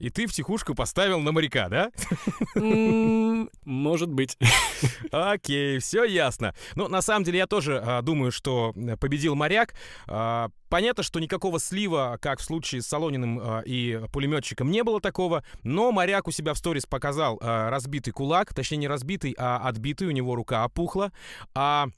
И 0.00 0.08
ты 0.08 0.26
в 0.26 0.32
тихушку 0.32 0.74
поставил 0.74 1.20
на 1.20 1.30
моряка, 1.30 1.68
да? 1.68 1.90
Может 3.64 4.10
быть. 4.10 4.36
Окей, 5.12 5.78
все 5.78 6.04
ясно. 6.04 6.54
Ну, 6.74 6.88
на 6.88 7.02
самом 7.02 7.24
деле, 7.24 7.38
я 7.38 7.46
тоже 7.46 7.80
а, 7.84 8.00
думаю, 8.00 8.32
что 8.32 8.74
победил 8.98 9.34
моряк. 9.34 9.74
А, 10.06 10.48
понятно, 10.70 11.02
что 11.02 11.20
никакого 11.20 11.60
слива, 11.60 12.18
как 12.20 12.40
в 12.40 12.44
случае 12.44 12.80
с 12.80 12.86
Солониным 12.86 13.38
а, 13.42 13.60
и 13.60 14.00
пулеметчиком, 14.10 14.70
не 14.70 14.82
было 14.82 15.02
такого. 15.02 15.44
Но 15.62 15.92
моряк 15.92 16.26
у 16.28 16.30
себя 16.30 16.54
в 16.54 16.58
сторис 16.58 16.86
показал 16.86 17.38
а, 17.42 17.68
разбитый 17.68 18.14
кулак. 18.14 18.54
Точнее, 18.54 18.78
не 18.78 18.88
разбитый, 18.88 19.34
а 19.38 19.58
отбитый. 19.58 20.08
У 20.08 20.12
него 20.12 20.34
рука 20.34 20.64
опухла. 20.64 21.12
А 21.54 21.88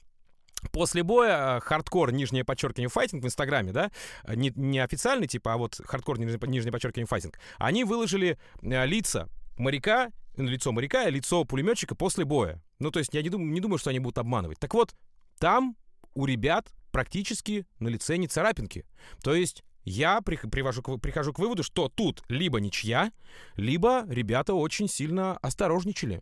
После 0.71 1.03
боя 1.03 1.57
э, 1.57 1.59
хардкор, 1.59 2.11
нижнее 2.11 2.43
подчеркивание, 2.43 2.89
fighting 2.89 3.23
в 3.23 3.27
Инстаграме, 3.27 3.71
да, 3.71 3.91
не, 4.27 4.51
не 4.55 4.79
официальный, 4.79 5.27
типа, 5.27 5.53
а 5.53 5.57
вот 5.57 5.79
хардкор, 5.83 6.19
нижнее, 6.19 6.39
нижнее 6.47 6.71
подчеркивание, 6.71 7.07
fighting, 7.07 7.39
они 7.57 7.83
выложили 7.83 8.37
э, 8.61 8.85
лица 8.85 9.29
моряка, 9.57 10.11
лицо 10.37 10.71
моряка 10.71 11.07
и 11.07 11.11
лицо 11.11 11.43
пулеметчика 11.45 11.95
после 11.95 12.25
боя. 12.25 12.61
Ну, 12.79 12.91
то 12.91 12.99
есть 12.99 13.13
я 13.13 13.21
не 13.21 13.29
думаю, 13.29 13.51
не 13.51 13.59
думаю, 13.59 13.77
что 13.77 13.89
они 13.89 13.99
будут 13.99 14.17
обманывать. 14.17 14.59
Так 14.59 14.73
вот, 14.73 14.93
там 15.39 15.75
у 16.15 16.25
ребят 16.25 16.71
практически 16.91 17.65
на 17.79 17.87
лице 17.87 18.17
не 18.17 18.27
царапинки. 18.27 18.85
То 19.23 19.35
есть 19.35 19.63
я 19.83 20.21
привожу, 20.21 20.81
прихожу 20.81 21.33
к 21.33 21.39
выводу, 21.39 21.63
что 21.63 21.89
тут 21.89 22.23
либо 22.29 22.59
ничья, 22.59 23.11
либо 23.55 24.05
ребята 24.07 24.53
очень 24.53 24.87
сильно 24.87 25.37
осторожничали. 25.37 26.21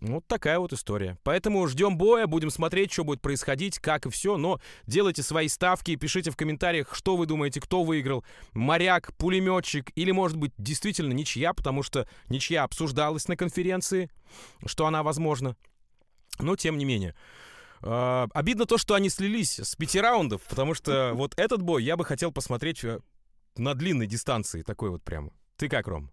Вот 0.00 0.26
такая 0.28 0.60
вот 0.60 0.72
история. 0.72 1.18
Поэтому 1.24 1.66
ждем 1.66 1.98
боя, 1.98 2.26
будем 2.26 2.50
смотреть, 2.50 2.92
что 2.92 3.02
будет 3.02 3.20
происходить, 3.20 3.78
как 3.80 4.06
и 4.06 4.10
все. 4.10 4.36
Но 4.36 4.60
делайте 4.86 5.22
свои 5.22 5.48
ставки, 5.48 5.96
пишите 5.96 6.30
в 6.30 6.36
комментариях, 6.36 6.94
что 6.94 7.16
вы 7.16 7.26
думаете, 7.26 7.60
кто 7.60 7.82
выиграл. 7.82 8.24
Моряк, 8.52 9.12
пулеметчик 9.16 9.90
или, 9.96 10.12
может 10.12 10.36
быть, 10.36 10.52
действительно 10.56 11.12
ничья, 11.12 11.52
потому 11.52 11.82
что 11.82 12.08
ничья 12.28 12.62
обсуждалась 12.62 13.26
на 13.26 13.36
конференции, 13.36 14.10
что 14.66 14.86
она 14.86 15.02
возможна. 15.02 15.56
Но 16.38 16.54
тем 16.54 16.78
не 16.78 16.84
менее. 16.84 17.16
Э, 17.82 18.28
обидно 18.32 18.66
то, 18.66 18.78
что 18.78 18.94
они 18.94 19.08
слились 19.08 19.58
с 19.58 19.74
пяти 19.74 20.00
раундов, 20.00 20.42
потому 20.42 20.74
что 20.74 21.12
вот 21.14 21.34
этот 21.36 21.62
бой 21.62 21.82
я 21.82 21.96
бы 21.96 22.04
хотел 22.04 22.30
посмотреть 22.30 22.84
э, 22.84 23.00
на 23.56 23.74
длинной 23.74 24.06
дистанции, 24.06 24.62
такой 24.62 24.90
вот 24.90 25.02
прямо. 25.02 25.32
Ты 25.56 25.68
как, 25.68 25.88
Ром? 25.88 26.12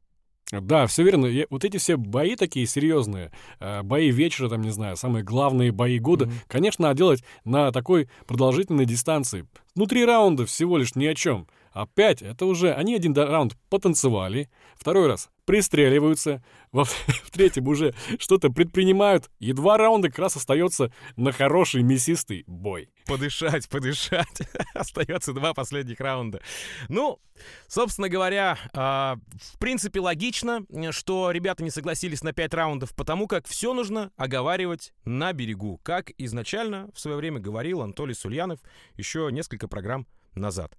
Да, 0.51 0.85
все 0.85 1.03
верно. 1.03 1.25
Я, 1.25 1.45
вот 1.49 1.65
эти 1.65 1.77
все 1.77 1.97
бои 1.97 2.35
такие 2.35 2.67
серьезные, 2.67 3.31
э, 3.59 3.81
бои 3.81 4.11
вечера, 4.11 4.47
там, 4.47 4.61
не 4.61 4.69
знаю, 4.69 4.95
самые 4.95 5.23
главные 5.23 5.71
бои 5.71 5.97
года, 5.97 6.25
mm-hmm. 6.25 6.45
конечно, 6.47 6.83
надо 6.83 6.97
делать 6.97 7.23
на 7.45 7.71
такой 7.71 8.09
продолжительной 8.27 8.85
дистанции. 8.85 9.47
Ну, 9.75 9.87
три 9.87 10.05
раунда 10.05 10.45
всего 10.45 10.77
лишь 10.77 10.95
ни 10.95 11.05
о 11.05 11.15
чем. 11.15 11.47
Опять, 11.75 12.21
это 12.21 12.45
уже, 12.45 12.73
они 12.73 12.95
один 12.95 13.13
раунд 13.13 13.57
потанцевали, 13.69 14.49
второй 14.77 15.07
раз 15.07 15.29
пристреливаются, 15.43 16.41
во, 16.71 16.85
в 16.85 17.31
третьем 17.31 17.67
уже 17.67 17.93
что-то 18.17 18.49
предпринимают, 18.49 19.29
и 19.39 19.51
два 19.51 19.77
раунда 19.77 20.07
как 20.07 20.19
раз 20.19 20.37
остается 20.37 20.93
на 21.17 21.33
хороший 21.33 21.83
мясистый 21.83 22.45
бой. 22.47 22.87
Подышать, 23.05 23.67
подышать. 23.67 24.41
Остается 24.73 25.33
два 25.33 25.53
последних 25.53 25.99
раунда. 25.99 26.41
Ну, 26.87 27.19
собственно 27.67 28.07
говоря, 28.07 28.57
э, 28.73 28.77
в 28.77 29.59
принципе 29.59 29.99
логично, 29.99 30.65
что 30.91 31.29
ребята 31.31 31.61
не 31.61 31.71
согласились 31.71 32.23
на 32.23 32.31
пять 32.31 32.53
раундов, 32.53 32.95
потому 32.95 33.27
как 33.27 33.47
все 33.47 33.73
нужно 33.73 34.13
оговаривать 34.15 34.93
на 35.03 35.33
берегу, 35.33 35.81
как 35.83 36.11
изначально 36.17 36.89
в 36.95 37.01
свое 37.01 37.17
время 37.17 37.41
говорил 37.41 37.81
Анатолий 37.81 38.13
Сульянов 38.13 38.61
еще 38.95 39.27
несколько 39.29 39.67
программ 39.67 40.07
назад. 40.35 40.77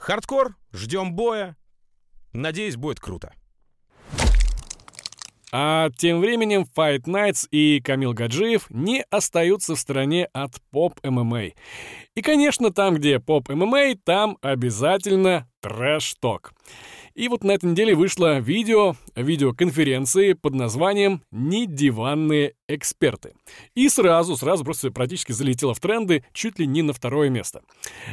Хардкор, 0.00 0.56
ждем 0.72 1.12
боя. 1.12 1.56
Надеюсь, 2.32 2.76
будет 2.76 3.00
круто. 3.00 3.34
А 5.52 5.90
тем 5.98 6.20
временем 6.20 6.64
Fight 6.74 7.02
Nights 7.02 7.46
и 7.50 7.82
Камил 7.82 8.14
Гаджиев 8.14 8.70
не 8.70 9.04
остаются 9.10 9.74
в 9.74 9.78
стороне 9.78 10.26
от 10.32 10.52
поп-ММА. 10.70 11.50
И, 12.14 12.22
конечно, 12.22 12.72
там, 12.72 12.94
где 12.94 13.20
поп-ММА, 13.20 13.96
там 14.02 14.38
обязательно 14.40 15.46
трэш-ток. 15.60 16.54
И 17.14 17.28
вот 17.28 17.44
на 17.44 17.52
этой 17.52 17.70
неделе 17.70 17.94
вышло 17.94 18.38
видео, 18.38 18.96
видеоконференции 19.14 20.32
под 20.32 20.54
названием 20.54 21.22
«Не 21.30 21.66
диванные 21.66 22.54
эксперты». 22.68 23.34
И 23.74 23.88
сразу, 23.88 24.36
сразу 24.36 24.64
просто 24.64 24.90
практически 24.90 25.32
залетело 25.32 25.74
в 25.74 25.80
тренды 25.80 26.24
чуть 26.32 26.58
ли 26.58 26.66
не 26.66 26.82
на 26.82 26.92
второе 26.92 27.28
место. 27.28 27.62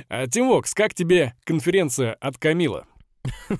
А, 0.09 0.27
Тим 0.27 0.47
Вокс, 0.47 0.73
как 0.73 0.93
тебе 0.93 1.35
конференция 1.43 2.13
от 2.13 2.37
Камила? 2.37 2.85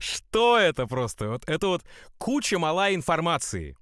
Что 0.00 0.58
это 0.58 0.86
просто? 0.86 1.28
Вот 1.28 1.44
это 1.48 1.68
вот 1.68 1.82
куча 2.18 2.58
мала 2.58 2.94
информации. 2.94 3.76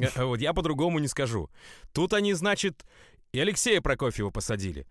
Э, 0.00 0.24
вот 0.24 0.40
я 0.40 0.52
по-другому 0.52 0.98
не 0.98 1.08
скажу. 1.08 1.50
Тут 1.92 2.12
они, 2.12 2.32
значит, 2.34 2.84
и 3.32 3.40
Алексея 3.40 3.80
Прокофьева 3.80 4.30
посадили, 4.30 4.86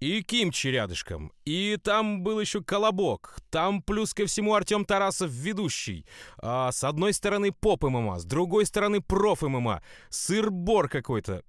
и 0.00 0.22
Кимчи 0.22 0.68
рядышком, 0.68 1.32
и 1.44 1.78
там 1.82 2.22
был 2.22 2.40
еще 2.40 2.62
Колобок, 2.62 3.36
там 3.50 3.82
плюс 3.82 4.12
ко 4.14 4.26
всему 4.26 4.54
Артем 4.54 4.84
Тарасов 4.84 5.30
ведущий. 5.30 6.06
А, 6.38 6.72
с 6.72 6.84
одной 6.84 7.12
стороны 7.12 7.52
поп 7.52 7.84
ММА, 7.84 8.18
с 8.18 8.24
другой 8.24 8.66
стороны 8.66 9.00
проф 9.00 9.42
ММА, 9.42 9.82
сыр-бор 10.10 10.88
какой-то. 10.88 11.42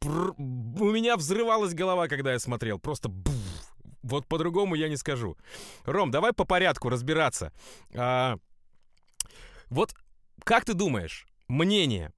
У 0.00 0.90
меня 0.90 1.16
взрывалась 1.16 1.74
голова, 1.74 2.08
когда 2.08 2.32
я 2.32 2.38
смотрел, 2.38 2.78
просто 2.78 3.08
буф. 3.08 3.34
Вот 4.02 4.26
по-другому 4.26 4.74
я 4.74 4.88
не 4.88 4.96
скажу. 4.96 5.36
Ром, 5.84 6.10
давай 6.10 6.32
по 6.32 6.44
порядку 6.44 6.88
разбираться. 6.88 7.52
А, 7.94 8.36
вот 9.70 9.94
как 10.44 10.64
ты 10.64 10.74
думаешь, 10.74 11.26
мнение 11.48 12.12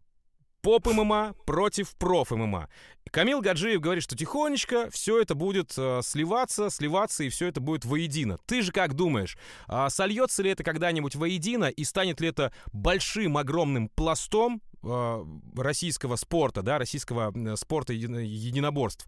поп 0.61 0.87
ММА 0.87 1.35
против 1.47 1.95
проф 1.97 2.31
ММА. 2.31 2.69
Камил 3.11 3.41
Гаджиев 3.41 3.81
говорит, 3.81 4.05
что 4.05 4.17
тихонечко 4.17 4.89
все 4.91 5.21
это 5.21 5.35
будет 5.35 5.75
э, 5.77 6.01
сливаться, 6.03 6.71
сливаться, 6.71 7.25
и 7.25 7.29
все 7.29 7.49
это 7.49 7.61
будет 7.61 7.85
воедино. 7.85 8.39
Ты 8.47 8.63
же 8.63 8.71
как 8.71 8.95
думаешь, 8.95 9.37
э, 9.69 9.87
сольется 9.89 10.43
ли 10.43 10.51
это 10.51 10.63
когда-нибудь 10.63 11.17
воедино, 11.17 11.65
и 11.65 11.85
станет 11.85 12.21
ли 12.21 12.29
это 12.29 12.53
большим, 12.73 13.37
огромным 13.37 13.89
пластом 13.89 14.63
э, 14.83 15.25
российского 15.57 16.17
спорта, 16.17 16.63
да, 16.63 16.79
российского 16.79 17.33
э, 17.35 17.57
спорта 17.57 17.93
еди- 17.93 18.25
единоборств? 18.25 19.07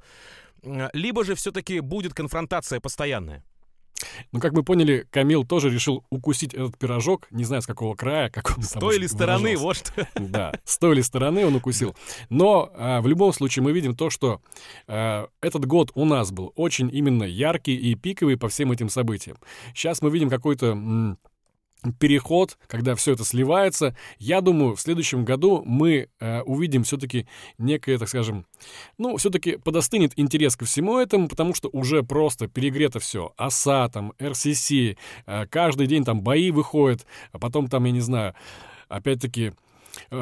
Либо 0.93 1.25
же 1.25 1.35
все-таки 1.35 1.81
будет 1.81 2.15
конфронтация 2.15 2.81
постоянная? 2.81 3.45
Ну, 4.33 4.41
как 4.41 4.53
мы 4.53 4.63
поняли, 4.63 5.07
Камил 5.11 5.45
тоже 5.45 5.71
решил 5.71 6.05
укусить 6.11 6.55
этот 6.55 6.79
пирожок, 6.79 7.27
не 7.31 7.45
знаю, 7.45 7.63
с 7.63 7.67
какого 7.67 7.95
края, 7.95 8.31
как 8.31 8.57
он 8.57 8.63
С 8.63 8.73
той 8.73 8.97
или 8.97 9.07
стороны, 9.07 9.57
вот 9.57 9.77
что. 9.77 10.09
Да, 10.17 10.53
с 10.65 10.79
той 10.79 10.95
или 10.95 11.01
стороны 11.03 11.47
он 11.47 11.55
укусил. 11.55 11.95
Но 12.31 12.71
а, 12.75 13.01
в 13.01 13.07
любом 13.07 13.33
случае 13.33 13.63
мы 13.63 13.73
видим 13.73 13.95
то, 13.95 14.11
что 14.11 14.41
а, 14.87 15.29
этот 15.41 15.67
год 15.67 15.91
у 15.95 16.05
нас 16.05 16.31
был 16.31 16.53
очень 16.57 16.91
именно 16.93 17.25
яркий 17.25 17.77
и 17.77 17.95
пиковый 17.95 18.37
по 18.37 18.49
всем 18.49 18.73
этим 18.73 18.89
событиям. 18.89 19.37
Сейчас 19.75 20.03
мы 20.03 20.11
видим 20.11 20.31
какой-то 20.31 20.75
переход, 21.99 22.59
когда 22.67 22.95
все 22.95 23.13
это 23.13 23.25
сливается, 23.25 23.97
я 24.19 24.41
думаю, 24.41 24.77
в 24.77 24.81
следующем 24.81 25.25
году 25.25 25.63
мы 25.65 26.09
э, 26.21 26.41
увидим 26.43 26.85
все-таки 26.85 27.27
некое, 27.59 27.99
так 27.99 28.09
скажем, 28.09 28.47
ну, 28.99 29.17
все-таки 29.17 29.57
подостынет 29.57 30.13
интерес 30.17 30.57
ко 30.57 30.65
всему 30.65 30.99
этому, 30.99 31.29
потому 31.29 31.55
что 31.55 31.69
уже 31.73 32.03
просто 32.03 32.47
перегрето 32.47 33.01
все. 33.01 33.33
ОСА, 33.37 33.91
там, 33.93 34.13
РСС, 34.23 34.71
э, 34.71 34.95
каждый 35.51 35.87
день 35.87 36.05
там 36.05 36.23
бои 36.23 36.51
выходят, 36.51 37.07
а 37.33 37.39
потом 37.39 37.69
там, 37.69 37.85
я 37.85 37.93
не 37.93 38.01
знаю, 38.01 38.35
опять-таки 38.89 39.53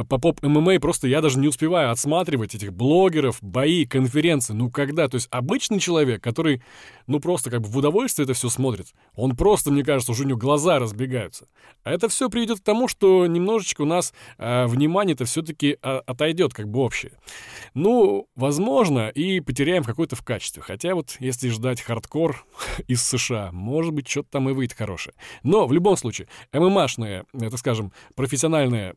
по 0.08 0.18
поп-ММА 0.18 0.80
просто 0.80 1.08
я 1.08 1.20
даже 1.20 1.38
не 1.38 1.48
успеваю 1.48 1.90
отсматривать 1.90 2.54
этих 2.54 2.72
блогеров, 2.72 3.38
бои, 3.40 3.86
конференции. 3.86 4.52
Ну 4.52 4.70
когда? 4.70 5.08
То 5.08 5.16
есть 5.16 5.28
обычный 5.30 5.78
человек, 5.78 6.22
который, 6.22 6.62
ну 7.06 7.20
просто 7.20 7.50
как 7.50 7.62
бы 7.62 7.68
в 7.68 7.76
удовольствие 7.76 8.24
это 8.24 8.34
все 8.34 8.48
смотрит, 8.48 8.88
он 9.14 9.36
просто, 9.36 9.70
мне 9.70 9.84
кажется, 9.84 10.12
уже 10.12 10.24
у 10.24 10.26
него 10.26 10.38
глаза 10.38 10.78
разбегаются. 10.78 11.46
А 11.82 11.92
это 11.92 12.08
все 12.08 12.28
приведет 12.28 12.60
к 12.60 12.64
тому, 12.64 12.88
что 12.88 13.26
немножечко 13.26 13.82
у 13.82 13.86
нас 13.86 14.12
э, 14.38 14.66
внимание-то 14.66 15.24
все-таки 15.24 15.78
э, 15.82 16.00
отойдет 16.06 16.52
как 16.52 16.68
бы 16.68 16.80
общее. 16.80 17.12
Ну, 17.74 18.26
возможно, 18.34 19.08
и 19.08 19.40
потеряем 19.40 19.84
какое-то 19.84 20.16
в 20.16 20.24
качестве. 20.24 20.62
Хотя 20.62 20.94
вот 20.94 21.16
если 21.20 21.48
ждать 21.48 21.80
хардкор 21.80 22.44
из 22.86 23.02
США, 23.02 23.50
может 23.52 23.92
быть, 23.92 24.08
что-то 24.08 24.30
там 24.30 24.48
и 24.48 24.52
выйдет 24.52 24.76
хорошее. 24.76 25.14
Но 25.42 25.66
в 25.66 25.72
любом 25.72 25.96
случае, 25.96 26.28
ММАшные, 26.52 27.24
это 27.32 27.56
скажем, 27.56 27.92
профессиональные 28.14 28.80
Э, 28.80 28.94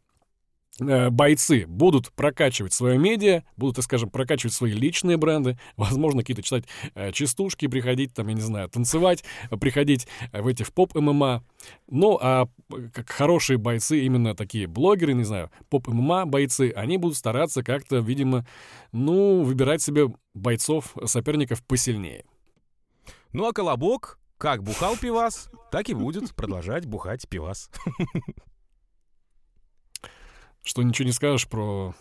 бойцы 0.80 1.66
будут 1.68 2.12
прокачивать 2.14 2.74
свое 2.74 2.98
медиа, 2.98 3.44
будут, 3.58 3.76
так 3.76 3.86
скажем, 3.86 4.10
прокачивать 4.10 4.54
свои 4.54 4.72
личные 4.72 5.18
бренды, 5.18 5.60
возможно, 5.78 6.22
какие-то 6.22 6.42
читать 6.42 6.66
э, 6.96 7.12
частушки, 7.12 7.68
приходить 7.68 8.14
там, 8.14 8.28
я 8.28 8.34
не 8.34 8.42
знаю, 8.42 8.70
танцевать, 8.70 9.24
приходить 9.60 10.08
в 10.32 10.48
эти 10.48 10.64
в 10.64 10.74
поп-ММА. 10.74 11.44
Ну, 11.90 12.18
а 12.22 12.48
как 12.92 13.10
хорошие 13.10 13.58
бойцы, 13.58 14.00
именно 14.02 14.36
такие 14.36 14.68
блогеры, 14.68 15.14
не 15.14 15.24
знаю, 15.24 15.52
поп-ММА 15.70 16.26
бойцы, 16.26 16.74
они 16.76 16.98
будут 16.98 17.18
стараться 17.18 17.64
как-то, 17.64 17.98
видимо, 17.98 18.46
ну, 18.92 19.44
выбирать 19.44 19.82
себе 19.82 20.14
бойцов, 20.34 20.96
соперников 21.06 21.64
посильнее. 21.64 22.26
Ну, 23.32 23.48
а 23.48 23.54
Колобок 23.54 24.20
как 24.38 24.64
бухал 24.64 24.98
пивас, 24.98 25.50
так 25.72 25.88
и 25.90 25.94
будет 25.94 26.36
продолжать 26.36 26.86
бухать 26.86 27.30
пивас. 27.30 27.70
Что 30.64 30.82
ничего 30.82 31.06
не 31.06 31.12
скажешь 31.12 31.48
про 31.48 31.94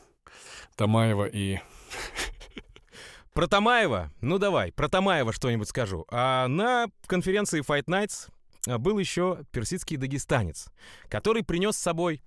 Тамаева 0.76 1.24
и... 1.24 1.58
Про 3.32 3.46
Тамаева? 3.46 4.12
Ну 4.20 4.38
давай, 4.38 4.72
про 4.72 4.88
Тамаева 4.90 5.32
что-нибудь 5.32 5.68
скажу. 5.68 6.04
А 6.10 6.48
на 6.48 6.88
конференции 7.06 7.62
Fight 7.62 7.86
Nights 7.86 8.28
а, 8.66 8.76
был 8.78 8.98
еще 8.98 9.44
персидский 9.52 9.96
дагестанец, 9.96 10.68
который 11.08 11.42
принес 11.42 11.76
с 11.76 11.80
собой 11.82 12.22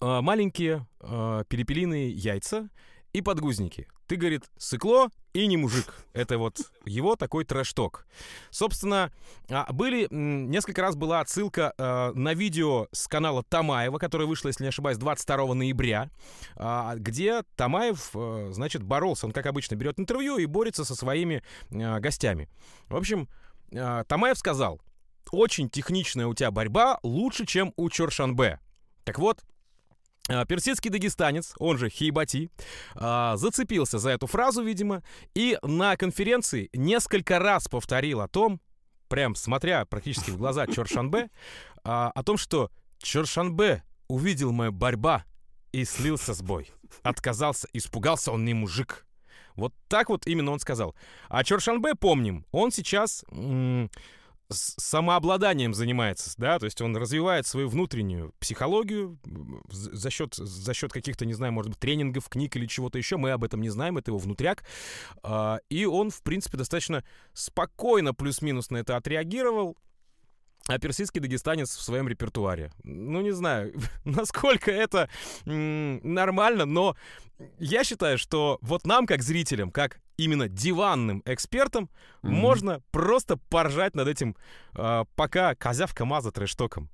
а, 0.00 0.22
маленькие 0.22 0.86
а, 1.00 1.44
перепелиные 1.44 2.10
яйца 2.10 2.70
и 3.12 3.22
подгузники. 3.22 3.88
Ты, 4.06 4.16
говорит, 4.16 4.44
сыкло 4.56 5.08
и 5.32 5.46
не 5.46 5.56
мужик. 5.56 5.94
Это 6.12 6.38
вот 6.38 6.58
его 6.84 7.16
такой 7.16 7.44
трэш-ток. 7.44 8.06
Собственно, 8.50 9.12
а, 9.48 9.72
были... 9.72 10.08
Несколько 10.10 10.82
раз 10.82 10.96
была 10.96 11.20
отсылка 11.20 11.72
э, 11.76 12.12
на 12.14 12.34
видео 12.34 12.88
с 12.92 13.06
канала 13.06 13.42
Тамаева, 13.42 13.98
которое 13.98 14.26
вышло, 14.26 14.48
если 14.48 14.64
не 14.64 14.68
ошибаюсь, 14.68 14.98
22 14.98 15.54
ноября, 15.54 16.10
э, 16.56 16.92
где 16.96 17.42
Тамаев, 17.56 18.10
э, 18.14 18.50
значит, 18.52 18.82
боролся. 18.82 19.26
Он, 19.26 19.32
как 19.32 19.46
обычно, 19.46 19.76
берет 19.76 19.98
интервью 20.00 20.38
и 20.38 20.46
борется 20.46 20.84
со 20.84 20.94
своими 20.94 21.42
э, 21.70 22.00
гостями. 22.00 22.48
В 22.88 22.96
общем, 22.96 23.28
э, 23.70 24.04
Тамаев 24.08 24.38
сказал, 24.38 24.80
очень 25.30 25.68
техничная 25.70 26.26
у 26.26 26.34
тебя 26.34 26.50
борьба, 26.50 26.98
лучше, 27.02 27.46
чем 27.46 27.72
у 27.76 27.88
Чоршанбе. 27.88 28.58
Так 29.04 29.18
вот, 29.18 29.42
персидский 30.48 30.90
дагестанец, 30.90 31.54
он 31.58 31.78
же 31.78 31.88
Хейбати, 31.88 32.50
а, 32.94 33.36
зацепился 33.36 33.98
за 33.98 34.10
эту 34.10 34.26
фразу, 34.26 34.62
видимо, 34.62 35.02
и 35.34 35.58
на 35.62 35.96
конференции 35.96 36.70
несколько 36.72 37.38
раз 37.38 37.68
повторил 37.68 38.20
о 38.20 38.28
том, 38.28 38.60
прям 39.08 39.34
смотря 39.34 39.84
практически 39.84 40.30
в 40.30 40.36
глаза 40.38 40.66
Чоршанбе, 40.72 41.30
а, 41.84 42.10
о 42.14 42.22
том, 42.22 42.36
что 42.36 42.70
Чоршанбе 42.98 43.82
увидел 44.08 44.52
мою 44.52 44.72
борьба 44.72 45.24
и 45.72 45.84
слился 45.84 46.34
с 46.34 46.42
бой. 46.42 46.70
Отказался, 47.02 47.68
испугался, 47.72 48.32
он 48.32 48.44
не 48.44 48.54
мужик. 48.54 49.06
Вот 49.56 49.74
так 49.88 50.08
вот 50.08 50.26
именно 50.26 50.52
он 50.52 50.60
сказал. 50.60 50.94
А 51.28 51.44
Чоршанбе, 51.44 51.94
помним, 51.94 52.46
он 52.50 52.70
сейчас 52.70 53.24
самообладанием 54.50 55.74
занимается, 55.74 56.32
да, 56.36 56.58
то 56.58 56.64
есть 56.64 56.80
он 56.80 56.96
развивает 56.96 57.46
свою 57.46 57.68
внутреннюю 57.68 58.32
психологию 58.38 59.18
за 59.70 60.10
счет, 60.10 60.34
за 60.34 60.74
счет 60.74 60.92
каких-то, 60.92 61.24
не 61.24 61.34
знаю, 61.34 61.52
может 61.52 61.70
быть, 61.70 61.78
тренингов, 61.78 62.28
книг 62.28 62.56
или 62.56 62.66
чего-то 62.66 62.98
еще, 62.98 63.16
мы 63.16 63.30
об 63.30 63.44
этом 63.44 63.60
не 63.60 63.70
знаем, 63.70 63.98
это 63.98 64.10
его 64.10 64.18
внутряк, 64.18 64.64
а, 65.22 65.60
и 65.68 65.84
он, 65.84 66.10
в 66.10 66.22
принципе, 66.22 66.58
достаточно 66.58 67.04
спокойно 67.32 68.14
плюс-минус 68.14 68.70
на 68.70 68.78
это 68.78 68.96
отреагировал, 68.96 69.76
а 70.66 70.78
персидский 70.78 71.20
дагестанец 71.20 71.74
в 71.76 71.82
своем 71.82 72.08
репертуаре. 72.08 72.70
Ну, 72.84 73.20
не 73.20 73.32
знаю, 73.32 73.74
насколько 74.04 74.70
это 74.70 75.08
нормально, 75.44 76.64
но 76.64 76.96
я 77.58 77.84
считаю, 77.84 78.18
что 78.18 78.58
вот 78.60 78.86
нам, 78.86 79.06
как 79.06 79.22
зрителям, 79.22 79.70
как 79.70 80.00
именно 80.16 80.48
диванным 80.48 81.22
экспертам, 81.24 81.84
mm-hmm. 82.22 82.28
можно 82.28 82.82
просто 82.90 83.36
поржать 83.36 83.94
над 83.94 84.08
этим, 84.08 84.36
э, 84.74 85.04
пока 85.16 85.54
козявка 85.54 86.04
маза 86.04 86.30
трэштоком. 86.30 86.90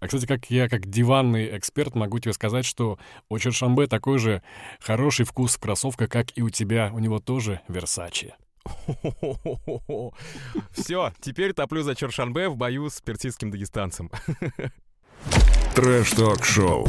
А, 0.00 0.06
кстати, 0.06 0.26
как 0.26 0.50
я, 0.50 0.68
как 0.68 0.86
диванный 0.86 1.56
эксперт, 1.58 1.94
могу 1.94 2.18
тебе 2.18 2.32
сказать, 2.32 2.64
что 2.64 2.98
у 3.28 3.38
Чершамбе 3.38 3.86
такой 3.86 4.18
же 4.18 4.42
хороший 4.80 5.26
вкус 5.26 5.56
в 5.56 5.60
кроссовках, 5.60 6.08
как 6.08 6.36
и 6.38 6.42
у 6.42 6.48
тебя. 6.48 6.90
У 6.94 6.98
него 7.00 7.18
тоже 7.18 7.60
Версачи. 7.68 8.34
Все, 10.72 11.12
теперь 11.20 11.52
топлю 11.52 11.82
за 11.82 11.94
Чершанбе 11.94 12.48
в 12.48 12.56
бою 12.56 12.90
с 12.90 13.00
персидским 13.00 13.50
дагестанцем. 13.50 14.10
Трэш-ток-шоу. 15.74 16.86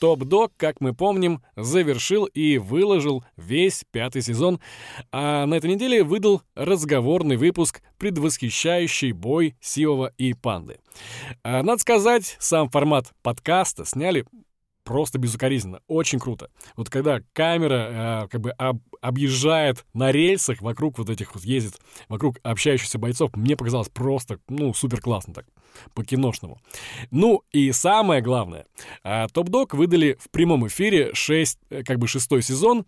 Топ-дог, 0.00 0.52
как 0.56 0.80
мы 0.80 0.94
помним, 0.94 1.42
завершил 1.54 2.24
и 2.24 2.58
выложил 2.58 3.24
весь 3.36 3.84
пятый 3.92 4.20
сезон, 4.20 4.60
а 5.12 5.46
на 5.46 5.54
этой 5.54 5.70
неделе 5.70 6.02
выдал 6.02 6.42
разговорный 6.56 7.36
выпуск, 7.36 7.82
предвосхищающий 7.98 9.12
бой 9.12 9.54
Сиова 9.60 10.12
и 10.18 10.34
Панды. 10.34 10.80
А, 11.44 11.62
надо 11.62 11.80
сказать, 11.80 12.36
сам 12.40 12.68
формат 12.68 13.12
подкаста 13.22 13.84
сняли 13.84 14.26
просто 14.84 15.18
безукоризненно, 15.18 15.80
очень 15.86 16.18
круто. 16.18 16.50
Вот 16.76 16.90
когда 16.90 17.20
камера 17.32 18.24
э, 18.24 18.28
как 18.28 18.40
бы 18.40 18.50
об, 18.52 18.80
объезжает 19.00 19.84
на 19.94 20.12
рельсах 20.12 20.60
вокруг 20.60 20.98
вот 20.98 21.10
этих 21.10 21.34
вот 21.34 21.44
ездит, 21.44 21.80
вокруг 22.08 22.38
общающихся 22.42 22.98
бойцов, 22.98 23.30
мне 23.34 23.56
показалось 23.56 23.88
просто, 23.88 24.38
ну, 24.48 24.74
супер 24.74 25.00
классно 25.00 25.34
так, 25.34 25.46
по-киношному. 25.94 26.60
Ну 27.10 27.42
и 27.52 27.72
самое 27.72 28.22
главное, 28.22 28.66
э, 29.04 29.26
Топ-Дог 29.32 29.74
выдали 29.74 30.16
в 30.20 30.30
прямом 30.30 30.66
эфире 30.66 31.14
6, 31.14 31.58
э, 31.70 31.82
как 31.84 31.98
бы 31.98 32.06
шестой 32.06 32.42
сезон, 32.42 32.84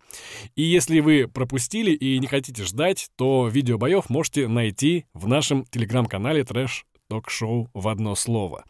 и 0.55 0.63
если 0.63 0.99
вы 0.99 1.27
пропустили 1.27 1.91
и 1.91 2.19
не 2.19 2.27
хотите 2.27 2.63
ждать, 2.63 3.09
то 3.15 3.47
видео 3.47 3.77
боев 3.77 4.09
можете 4.09 4.47
найти 4.47 5.05
в 5.13 5.27
нашем 5.27 5.65
телеграм-канале 5.65 6.43
Трэш 6.43 6.85
Ток-шоу 7.07 7.69
в 7.73 7.87
одно 7.87 8.15
слово. 8.15 8.65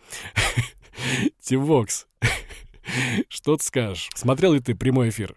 Тивокс. 1.41 2.07
Что 3.29 3.57
ты 3.57 3.63
скажешь? 3.63 4.09
Смотрел 4.15 4.53
ли 4.53 4.59
ты 4.59 4.75
прямой 4.75 5.09
эфир? 5.09 5.35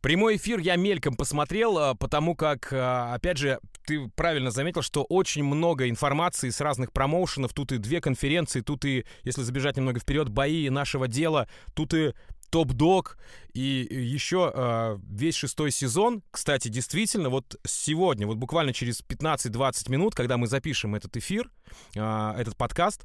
Прямой 0.00 0.36
эфир 0.36 0.60
я 0.60 0.76
мельком 0.76 1.16
посмотрел, 1.16 1.78
а, 1.78 1.94
потому 1.94 2.36
как, 2.36 2.68
а, 2.72 3.14
опять 3.14 3.38
же, 3.38 3.58
ты 3.86 4.08
правильно 4.14 4.50
заметил, 4.50 4.82
что 4.82 5.02
очень 5.02 5.42
много 5.42 5.88
информации 5.88 6.50
с 6.50 6.60
разных 6.60 6.92
промоушенов. 6.92 7.52
Тут 7.52 7.72
и 7.72 7.78
две 7.78 8.00
конференции, 8.00 8.60
тут 8.60 8.84
и, 8.84 9.04
если 9.24 9.42
забежать 9.42 9.76
немного 9.76 9.98
вперед, 9.98 10.28
бои 10.28 10.68
нашего 10.70 11.08
дела, 11.08 11.48
тут 11.74 11.94
и 11.94 12.12
топ-дог 12.50 13.18
и 13.52 13.88
еще 13.90 14.52
э, 14.54 14.98
весь 15.10 15.34
шестой 15.34 15.72
сезон. 15.72 16.22
Кстати, 16.30 16.68
действительно, 16.68 17.28
вот 17.28 17.58
сегодня, 17.66 18.28
вот 18.28 18.36
буквально 18.36 18.72
через 18.72 19.02
15-20 19.02 19.90
минут, 19.90 20.14
когда 20.14 20.36
мы 20.36 20.46
запишем 20.46 20.94
этот 20.94 21.16
эфир, 21.16 21.50
этот 21.94 22.56
подкаст, 22.56 23.04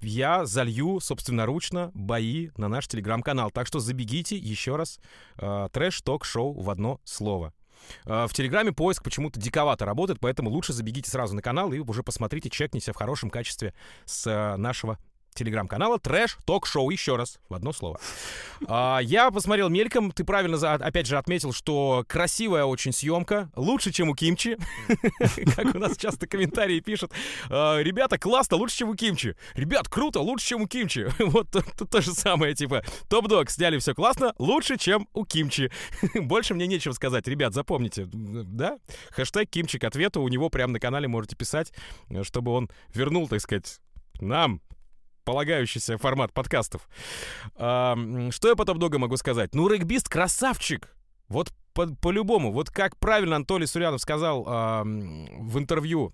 я 0.00 0.44
залью 0.44 1.00
собственноручно 1.00 1.90
бои 1.94 2.50
на 2.56 2.68
наш 2.68 2.88
телеграм-канал. 2.88 3.50
Так 3.50 3.66
что 3.66 3.80
забегите 3.80 4.36
еще 4.36 4.76
раз. 4.76 4.98
Э, 5.36 5.68
Трэш-ток-шоу 5.72 6.60
в 6.60 6.70
одно 6.70 7.00
слово. 7.04 7.52
Э, 8.04 8.26
в 8.26 8.32
Телеграме 8.32 8.72
поиск 8.72 9.02
почему-то 9.02 9.40
диковато 9.40 9.84
работает, 9.84 10.20
поэтому 10.20 10.50
лучше 10.50 10.72
забегите 10.72 11.10
сразу 11.10 11.34
на 11.34 11.42
канал 11.42 11.72
и 11.72 11.78
уже 11.78 12.02
посмотрите, 12.02 12.50
чекните 12.50 12.92
в 12.92 12.96
хорошем 12.96 13.30
качестве 13.30 13.74
с 14.04 14.26
э, 14.26 14.56
нашего 14.56 14.98
телеграм-канала 15.34 15.98
Трэш 15.98 16.38
Ток 16.44 16.66
Шоу. 16.66 16.90
Еще 16.90 17.16
раз, 17.16 17.38
в 17.48 17.54
одно 17.54 17.72
слово. 17.72 18.00
А, 18.66 19.00
я 19.02 19.30
посмотрел 19.30 19.68
мельком. 19.68 20.12
Ты 20.12 20.24
правильно, 20.24 20.56
опять 20.74 21.06
же, 21.06 21.18
отметил, 21.18 21.52
что 21.52 22.04
красивая 22.08 22.64
очень 22.64 22.92
съемка. 22.92 23.50
Лучше, 23.56 23.92
чем 23.92 24.08
у 24.08 24.14
Кимчи. 24.14 24.56
Как 25.56 25.74
у 25.74 25.78
нас 25.78 25.96
часто 25.96 26.26
комментарии 26.26 26.80
пишут. 26.80 27.12
«А, 27.50 27.80
Ребята, 27.80 28.18
классно, 28.18 28.56
лучше, 28.56 28.78
чем 28.78 28.90
у 28.90 28.94
Кимчи. 28.94 29.36
Ребят, 29.54 29.88
круто, 29.88 30.20
лучше, 30.20 30.46
чем 30.46 30.62
у 30.62 30.68
Кимчи. 30.68 31.08
Вот 31.34 31.48
то 31.50 32.00
же 32.00 32.12
самое, 32.12 32.54
типа, 32.54 32.84
топ-дог, 33.08 33.50
сняли 33.50 33.78
все 33.78 33.94
классно, 33.94 34.34
лучше, 34.38 34.76
чем 34.76 35.08
у 35.12 35.24
Кимчи. 35.24 35.70
Больше 36.14 36.54
мне 36.54 36.66
нечего 36.66 36.92
сказать. 36.92 37.26
Ребят, 37.26 37.54
запомните, 37.54 38.06
да? 38.12 38.78
Хэштег 39.10 39.50
Кимчи 39.50 39.78
к 39.78 39.84
ответу 39.84 40.22
у 40.22 40.28
него 40.28 40.48
прямо 40.48 40.74
на 40.74 40.80
канале 40.80 41.08
можете 41.08 41.36
писать, 41.36 41.72
чтобы 42.22 42.52
он 42.52 42.70
вернул, 42.94 43.28
так 43.28 43.40
сказать, 43.40 43.80
нам 44.20 44.60
полагающийся 45.24 45.98
формат 45.98 46.32
подкастов. 46.32 46.88
А, 47.56 47.96
что 48.30 48.48
я 48.48 48.56
по 48.56 48.64
топ-догу 48.64 48.98
могу 48.98 49.16
сказать? 49.16 49.54
Ну, 49.54 49.68
регбист 49.68 50.08
красавчик. 50.08 50.94
Вот 51.28 51.52
по- 51.72 51.94
по-любому. 51.96 52.52
Вот 52.52 52.70
как 52.70 52.96
правильно 52.98 53.36
Анатолий 53.36 53.66
Сурянов 53.66 54.00
сказал 54.00 54.44
а, 54.46 54.82
в 54.84 55.58
интервью 55.58 56.12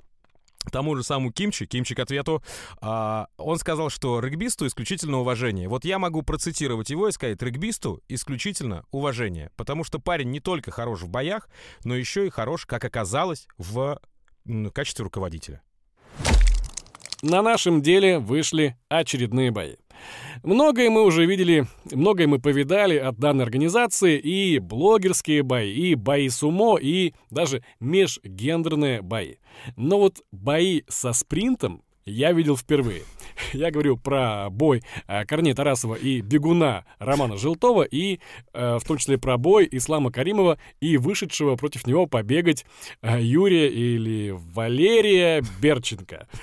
тому 0.70 0.94
же 0.94 1.02
самому 1.02 1.32
Кимчи, 1.32 1.66
Кимчи 1.66 1.94
к 1.94 1.98
ответу, 2.00 2.42
а, 2.80 3.28
он 3.38 3.58
сказал, 3.58 3.88
что 3.88 4.20
регбисту 4.20 4.66
исключительно 4.66 5.18
уважение. 5.20 5.68
Вот 5.68 5.84
я 5.84 5.98
могу 5.98 6.22
процитировать 6.22 6.90
его 6.90 7.08
и 7.08 7.12
сказать, 7.12 7.42
регбисту 7.42 8.02
исключительно 8.08 8.84
уважение, 8.90 9.50
потому 9.56 9.84
что 9.84 9.98
парень 9.98 10.30
не 10.30 10.40
только 10.40 10.70
хорош 10.70 11.00
в 11.00 11.08
боях, 11.08 11.48
но 11.84 11.94
еще 11.96 12.26
и 12.26 12.30
хорош, 12.30 12.66
как 12.66 12.84
оказалось, 12.84 13.46
в 13.56 14.00
качестве 14.74 15.04
руководителя. 15.04 15.62
На 17.22 17.42
нашем 17.42 17.82
деле 17.82 18.18
вышли 18.18 18.76
очередные 18.88 19.50
бои. 19.50 19.74
Многое 20.42 20.88
мы 20.88 21.04
уже 21.04 21.26
видели, 21.26 21.66
многое 21.90 22.26
мы 22.26 22.38
повидали 22.38 22.96
от 22.96 23.18
данной 23.18 23.44
организации, 23.44 24.18
и 24.18 24.58
блогерские 24.58 25.42
бои, 25.42 25.70
и 25.70 25.94
бои 25.94 26.30
сумо, 26.30 26.78
и 26.80 27.12
даже 27.28 27.62
межгендерные 27.78 29.02
бои. 29.02 29.34
Но 29.76 29.98
вот 29.98 30.22
бои 30.32 30.82
со 30.88 31.12
спринтом 31.12 31.82
я 32.04 32.32
видел 32.32 32.56
впервые. 32.56 33.02
Я 33.52 33.70
говорю 33.70 33.96
про 33.96 34.48
бой 34.50 34.82
э, 35.06 35.24
Корнея 35.24 35.54
Тарасова 35.54 35.94
и 35.94 36.20
бегуна 36.20 36.84
Романа 36.98 37.36
Желтова, 37.36 37.82
и 37.82 38.20
э, 38.52 38.78
в 38.78 38.84
том 38.84 38.98
числе 38.98 39.18
про 39.18 39.38
бой 39.38 39.68
Ислама 39.70 40.10
Каримова 40.10 40.58
и 40.80 40.96
вышедшего 40.96 41.56
против 41.56 41.86
него 41.86 42.06
побегать 42.06 42.64
э, 43.02 43.20
Юрия 43.20 43.68
или 43.68 44.34
Валерия 44.36 45.42
Берченко. 45.60 46.28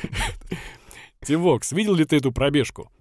Тивокс, 1.26 1.72
видел 1.72 1.96
ли 1.96 2.06
ты 2.06 2.18
эту 2.18 2.32
пробежку? 2.32 2.92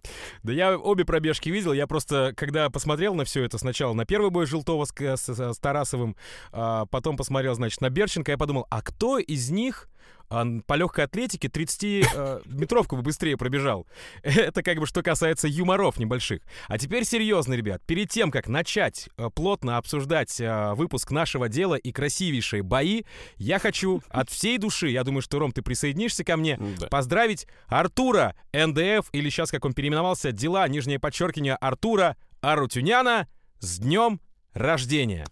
Да 0.42 0.52
я 0.52 0.78
обе 0.78 1.04
пробежки 1.04 1.50
видел, 1.50 1.72
я 1.72 1.86
просто, 1.86 2.32
когда 2.36 2.70
посмотрел 2.70 3.14
на 3.14 3.24
все 3.24 3.44
это, 3.44 3.58
сначала 3.58 3.92
на 3.92 4.06
первый 4.06 4.30
бой 4.30 4.46
Желтова 4.46 4.84
с, 4.86 4.92
с, 4.92 5.28
с 5.28 5.58
Тарасовым, 5.58 6.16
а 6.50 6.86
потом 6.86 7.16
посмотрел, 7.16 7.54
значит, 7.54 7.80
на 7.82 7.90
Берченко, 7.90 8.32
я 8.32 8.38
подумал, 8.38 8.66
а 8.70 8.80
кто 8.80 9.18
из 9.18 9.50
них 9.50 9.88
по 10.28 10.74
легкой 10.74 11.04
атлетике 11.04 11.48
30-метровку 11.48 12.96
бы 12.96 13.02
быстрее 13.02 13.36
пробежал. 13.36 13.86
Это 14.22 14.62
как 14.62 14.78
бы 14.78 14.86
что 14.86 15.02
касается 15.02 15.48
юморов 15.48 15.98
небольших. 15.98 16.42
А 16.68 16.78
теперь 16.78 17.04
серьезно, 17.04 17.54
ребят. 17.54 17.82
Перед 17.86 18.10
тем, 18.10 18.30
как 18.30 18.48
начать 18.48 19.08
э, 19.16 19.28
плотно 19.34 19.76
обсуждать 19.76 20.40
э, 20.40 20.74
выпуск 20.74 21.10
нашего 21.10 21.48
дела 21.48 21.74
и 21.74 21.92
красивейшие 21.92 22.62
бои, 22.62 23.02
я 23.36 23.58
хочу 23.58 24.02
от 24.08 24.30
всей 24.30 24.58
души, 24.58 24.88
я 24.88 25.04
думаю, 25.04 25.22
что, 25.22 25.38
Ром, 25.38 25.52
ты 25.52 25.62
присоединишься 25.62 26.24
ко 26.24 26.36
мне, 26.36 26.58
Да. 26.78 26.88
поздравить 26.88 27.46
Артура 27.66 28.34
НДФ, 28.52 29.08
или 29.12 29.28
сейчас, 29.28 29.50
как 29.50 29.64
он 29.64 29.74
переименовался, 29.74 30.32
дела, 30.32 30.66
нижнее 30.68 30.98
подчеркивание, 30.98 31.54
Артура 31.56 32.16
Арутюняна 32.40 33.28
с 33.60 33.78
днем 33.78 34.20
рождения. 34.52 35.26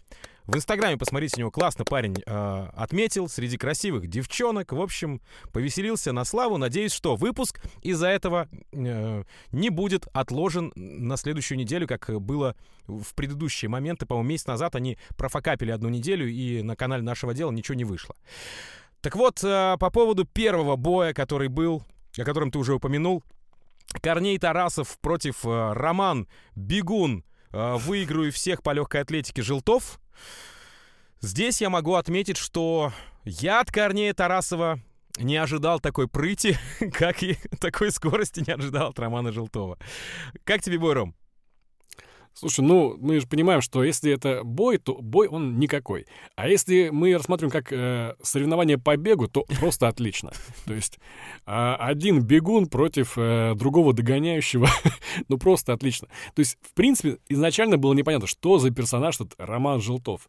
В 0.46 0.56
Инстаграме, 0.56 0.98
посмотрите, 0.98 1.36
у 1.36 1.40
него 1.40 1.50
классно 1.50 1.86
парень 1.86 2.16
э, 2.26 2.68
отметил 2.74 3.28
среди 3.28 3.56
красивых 3.56 4.06
девчонок. 4.08 4.72
В 4.72 4.80
общем, 4.80 5.22
повеселился 5.52 6.12
на 6.12 6.24
славу. 6.24 6.58
Надеюсь, 6.58 6.92
что 6.92 7.16
выпуск 7.16 7.62
из-за 7.80 8.08
этого 8.08 8.48
э, 8.72 9.24
не 9.52 9.70
будет 9.70 10.06
отложен 10.12 10.70
на 10.74 11.16
следующую 11.16 11.56
неделю, 11.56 11.88
как 11.88 12.20
было 12.20 12.56
в 12.86 13.14
предыдущие 13.14 13.70
моменты. 13.70 14.04
По-моему, 14.04 14.28
месяц 14.28 14.46
назад 14.46 14.76
они 14.76 14.98
профокапили 15.16 15.70
одну 15.70 15.88
неделю, 15.88 16.28
и 16.28 16.60
на 16.60 16.76
канале 16.76 17.02
нашего 17.02 17.32
дела 17.32 17.50
ничего 17.50 17.74
не 17.74 17.84
вышло. 17.84 18.14
Так 19.00 19.16
вот, 19.16 19.42
э, 19.42 19.76
по 19.80 19.90
поводу 19.90 20.26
первого 20.26 20.76
боя, 20.76 21.14
который 21.14 21.48
был, 21.48 21.82
о 22.18 22.24
котором 22.24 22.50
ты 22.50 22.58
уже 22.58 22.74
упомянул, 22.74 23.24
Корней 24.02 24.38
Тарасов 24.38 24.98
против 25.00 25.46
э, 25.46 25.72
Роман 25.72 26.28
Бегун. 26.54 27.24
Э, 27.50 27.76
выиграю 27.76 28.32
всех 28.32 28.62
по 28.62 28.72
легкой 28.72 29.00
атлетике 29.00 29.40
Желтов. 29.40 30.00
Здесь 31.20 31.60
я 31.60 31.70
могу 31.70 31.94
отметить, 31.94 32.36
что 32.36 32.92
я 33.24 33.60
от 33.60 33.70
Корнея 33.70 34.12
Тарасова 34.12 34.78
не 35.18 35.36
ожидал 35.36 35.80
такой 35.80 36.08
прыти, 36.08 36.58
как 36.92 37.22
и 37.22 37.38
такой 37.60 37.90
скорости 37.90 38.44
не 38.46 38.52
ожидал 38.52 38.90
от 38.90 38.98
Романа 38.98 39.32
Желтова. 39.32 39.78
Как 40.44 40.62
тебе 40.62 40.78
бой, 40.78 40.94
Ром? 40.94 41.14
Слушай, 42.34 42.64
ну, 42.64 42.96
мы 42.98 43.20
же 43.20 43.28
понимаем, 43.28 43.60
что 43.60 43.84
если 43.84 44.12
это 44.12 44.42
бой, 44.42 44.78
то 44.78 44.94
бой 44.94 45.28
он 45.28 45.58
никакой. 45.58 46.06
А 46.34 46.48
если 46.48 46.88
мы 46.90 47.14
рассматриваем 47.14 47.52
как 47.52 47.72
э, 47.72 48.16
соревнование 48.22 48.76
по 48.76 48.96
бегу, 48.96 49.28
то 49.28 49.44
просто 49.60 49.86
отлично. 49.86 50.32
То 50.66 50.74
есть 50.74 50.98
э, 51.46 51.74
один 51.78 52.22
бегун 52.22 52.66
против 52.66 53.14
э, 53.16 53.54
другого 53.54 53.92
догоняющего, 53.92 54.68
ну 55.28 55.38
просто 55.38 55.72
отлично. 55.72 56.08
То 56.34 56.40
есть, 56.40 56.58
в 56.60 56.74
принципе, 56.74 57.18
изначально 57.28 57.78
было 57.78 57.94
непонятно, 57.94 58.26
что 58.26 58.58
за 58.58 58.70
персонаж 58.70 59.14
этот 59.16 59.34
Роман 59.38 59.80
Желтов. 59.80 60.28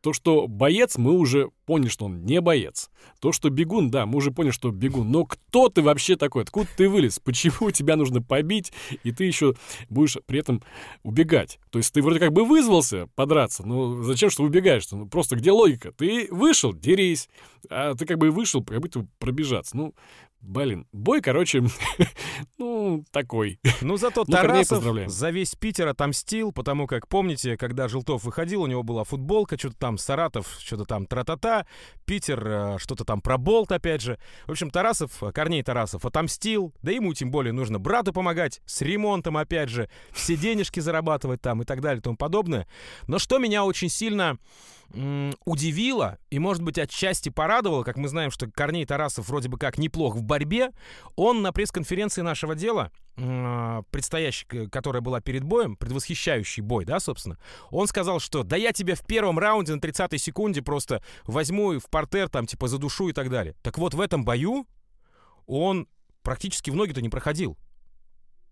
То, 0.00 0.12
что 0.12 0.46
боец, 0.46 0.96
мы 0.96 1.12
уже 1.12 1.50
поняли, 1.66 1.88
что 1.88 2.06
он 2.06 2.24
не 2.24 2.40
боец. 2.40 2.88
То, 3.20 3.32
что 3.32 3.50
бегун, 3.50 3.90
да, 3.90 4.06
мы 4.06 4.18
уже 4.18 4.30
поняли, 4.30 4.52
что 4.52 4.70
бегун. 4.70 5.10
Но 5.10 5.24
кто 5.24 5.68
ты 5.68 5.82
вообще 5.82 6.16
такой? 6.16 6.44
Откуда 6.44 6.68
ты 6.76 6.88
вылез? 6.88 7.18
Почему 7.18 7.70
тебя 7.72 7.96
нужно 7.96 8.22
побить, 8.22 8.72
и 9.02 9.10
ты 9.10 9.24
еще 9.24 9.54
будешь 9.90 10.16
при 10.26 10.40
этом 10.40 10.62
убегать? 11.02 11.58
То 11.70 11.78
есть 11.78 11.92
ты 11.92 12.00
вроде 12.00 12.20
как 12.20 12.32
бы 12.32 12.44
вызвался 12.44 13.08
подраться, 13.16 13.66
но 13.66 14.02
зачем 14.02 14.30
что 14.30 14.44
убегаешь? 14.44 14.88
Ну 14.92 15.06
просто 15.06 15.36
где 15.36 15.50
логика? 15.50 15.92
Ты 15.92 16.28
вышел, 16.30 16.72
дерись. 16.72 17.28
А 17.68 17.94
ты 17.94 18.06
как 18.06 18.18
бы 18.18 18.30
вышел, 18.30 18.62
как 18.62 18.80
будто 18.80 19.06
пробежаться. 19.18 19.76
Ну, 19.76 19.94
блин, 20.40 20.86
бой, 20.92 21.20
короче, 21.20 21.64
ну, 22.58 23.04
такой. 23.10 23.60
Ну, 23.80 23.96
зато 23.96 24.24
Ну, 24.26 24.32
Корней 24.32 24.48
Тарасов 24.48 24.78
поздравляем. 24.78 25.10
за 25.10 25.30
весь 25.30 25.54
Питер 25.54 25.88
отомстил, 25.88 26.52
потому 26.52 26.86
как, 26.86 27.08
помните, 27.08 27.56
когда 27.56 27.88
Желтов 27.88 28.24
выходил, 28.24 28.62
у 28.62 28.66
него 28.66 28.82
была 28.82 29.04
футболка, 29.04 29.58
что-то 29.58 29.76
там 29.76 29.98
Саратов, 29.98 30.56
что-то 30.60 30.84
там 30.84 31.06
тра-та-та, 31.06 31.66
Питер, 32.04 32.46
э, 32.46 32.78
что-то 32.78 33.04
там 33.04 33.20
про 33.20 33.38
болт, 33.38 33.72
опять 33.72 34.00
же. 34.00 34.18
В 34.46 34.52
общем, 34.52 34.70
Тарасов, 34.70 35.22
э, 35.22 35.32
Корней 35.32 35.62
Тарасов 35.62 36.04
отомстил, 36.04 36.74
да 36.82 36.92
ему 36.92 37.14
тем 37.14 37.30
более 37.30 37.52
нужно 37.52 37.78
брату 37.78 38.12
помогать, 38.12 38.60
с 38.66 38.80
ремонтом, 38.82 39.36
опять 39.36 39.68
же, 39.68 39.90
все 40.12 40.36
денежки 40.36 40.80
зарабатывать 40.80 41.40
там 41.40 41.62
и 41.62 41.64
так 41.64 41.80
далее 41.80 41.98
и 41.98 42.02
тому 42.02 42.16
подобное. 42.16 42.66
Но 43.06 43.18
что 43.18 43.38
меня 43.38 43.64
очень 43.64 43.88
сильно 43.88 44.38
удивило 45.44 46.18
и, 46.30 46.38
может 46.38 46.62
быть, 46.62 46.78
отчасти 46.78 47.28
порадовало, 47.28 47.82
как 47.82 47.96
мы 47.96 48.08
знаем, 48.08 48.30
что 48.30 48.50
Корней 48.50 48.86
Тарасов 48.86 49.28
вроде 49.28 49.48
бы 49.48 49.58
как 49.58 49.76
неплох 49.76 50.16
в 50.16 50.22
борьбе, 50.22 50.70
он 51.14 51.42
на 51.42 51.52
пресс-конференции 51.52 52.22
нашего 52.22 52.54
дела, 52.54 52.90
предстоящей, 53.14 54.68
которая 54.68 55.02
была 55.02 55.20
перед 55.20 55.44
боем, 55.44 55.76
предвосхищающий 55.76 56.62
бой, 56.62 56.84
да, 56.86 57.00
собственно, 57.00 57.36
он 57.70 57.86
сказал, 57.86 58.18
что 58.18 58.44
да 58.44 58.56
я 58.56 58.72
тебя 58.72 58.94
в 58.94 59.04
первом 59.04 59.38
раунде 59.38 59.74
на 59.74 59.78
30-й 59.78 60.18
секунде 60.18 60.62
просто 60.62 61.02
возьму 61.24 61.74
и 61.74 61.78
в 61.78 61.90
портер, 61.90 62.28
там, 62.28 62.46
типа, 62.46 62.68
задушу 62.68 63.08
и 63.08 63.12
так 63.12 63.28
далее. 63.28 63.56
Так 63.62 63.76
вот, 63.76 63.92
в 63.92 64.00
этом 64.00 64.24
бою 64.24 64.66
он 65.46 65.86
практически 66.22 66.70
в 66.70 66.76
ноги-то 66.76 67.02
не 67.02 67.08
проходил. 67.08 67.58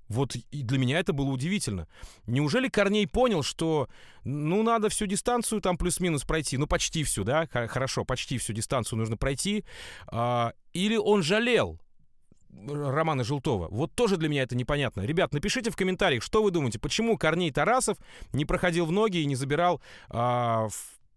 Вот 0.08 0.36
и 0.36 0.62
для 0.62 0.78
меня 0.78 0.98
это 0.98 1.12
было 1.12 1.30
удивительно. 1.30 1.88
Неужели 2.26 2.68
Корней 2.68 3.06
понял, 3.06 3.42
что, 3.42 3.88
ну, 4.24 4.62
надо 4.62 4.88
всю 4.88 5.06
дистанцию 5.06 5.60
там 5.60 5.76
плюс-минус 5.76 6.24
пройти, 6.24 6.56
ну, 6.56 6.66
почти 6.66 7.02
всю, 7.04 7.24
да, 7.24 7.46
хорошо, 7.46 8.04
почти 8.04 8.38
всю 8.38 8.52
дистанцию 8.52 8.98
нужно 8.98 9.16
пройти, 9.16 9.64
а, 10.06 10.52
или 10.72 10.96
он 10.96 11.22
жалел 11.22 11.80
Романа 12.50 13.24
Желтова? 13.24 13.68
Вот 13.70 13.94
тоже 13.94 14.16
для 14.16 14.28
меня 14.28 14.42
это 14.42 14.56
непонятно. 14.56 15.02
Ребят, 15.02 15.32
напишите 15.32 15.70
в 15.70 15.76
комментариях, 15.76 16.22
что 16.22 16.42
вы 16.42 16.50
думаете, 16.50 16.78
почему 16.78 17.18
Корней 17.18 17.50
Тарасов 17.50 17.98
не 18.32 18.44
проходил 18.44 18.86
в 18.86 18.92
ноги 18.92 19.18
и 19.18 19.26
не 19.26 19.34
забирал 19.34 19.80
а, 20.08 20.68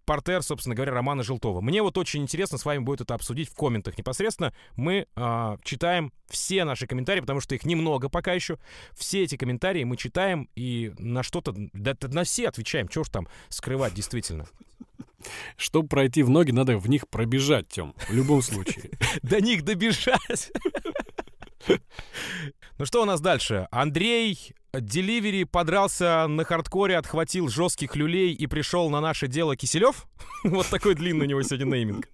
портер, 0.10 0.42
собственно 0.42 0.74
говоря, 0.74 0.92
Романа 0.92 1.22
Желтова. 1.22 1.62
Мне 1.62 1.84
вот 1.84 1.96
очень 2.00 2.24
интересно 2.24 2.58
с 2.58 2.66
вами 2.66 2.80
будет 2.80 3.02
это 3.02 3.14
обсудить 3.14 3.48
в 3.48 3.54
комментах 3.54 3.96
непосредственно. 3.96 4.56
Мы 4.76 5.06
а, 5.16 5.58
читаем 5.64 6.12
все 6.28 6.64
наши 6.64 6.88
комментарии, 6.88 7.22
потому 7.22 7.42
что 7.42 7.54
их 7.54 7.64
немного 7.64 8.10
пока 8.10 8.34
еще. 8.34 8.58
Все 8.96 9.22
эти 9.22 9.38
комментарии 9.38 9.84
мы 9.84 9.98
читаем 9.98 10.50
и 10.56 10.94
на 10.98 11.22
что-то, 11.22 11.54
да 11.74 11.96
на 12.08 12.24
все 12.24 12.48
отвечаем. 12.48 12.88
Чего 12.88 13.04
ж 13.04 13.10
там 13.10 13.28
скрывать 13.50 13.94
действительно. 13.94 14.48
Чтобы 15.58 15.88
пройти 15.88 16.24
в 16.24 16.30
ноги, 16.32 16.50
надо 16.50 16.80
в 16.80 16.90
них 16.90 17.08
пробежать, 17.08 17.68
Тем, 17.68 17.94
в 18.08 18.12
любом 18.12 18.42
случае. 18.42 18.90
До 19.22 19.40
них 19.40 19.64
добежать. 19.64 20.52
Ну 22.80 22.86
что 22.86 23.04
у 23.04 23.06
нас 23.06 23.22
дальше? 23.22 23.68
Андрей 23.70 24.56
Деливери 24.74 25.46
подрался 25.46 26.28
на 26.28 26.44
хардкоре, 26.44 26.98
отхватил 26.98 27.48
жестких 27.48 27.96
люлей 27.96 28.34
и 28.34 28.48
пришел 28.48 28.90
на 28.90 29.02
наше 29.02 29.28
дело 29.28 29.56
Киселев. 29.56 30.08
вот 30.44 30.68
такой 30.68 30.96
длинный 30.96 31.26
у 31.26 31.30
него 31.30 31.42
сегодня 31.42 31.66
нейминг. 31.66 32.08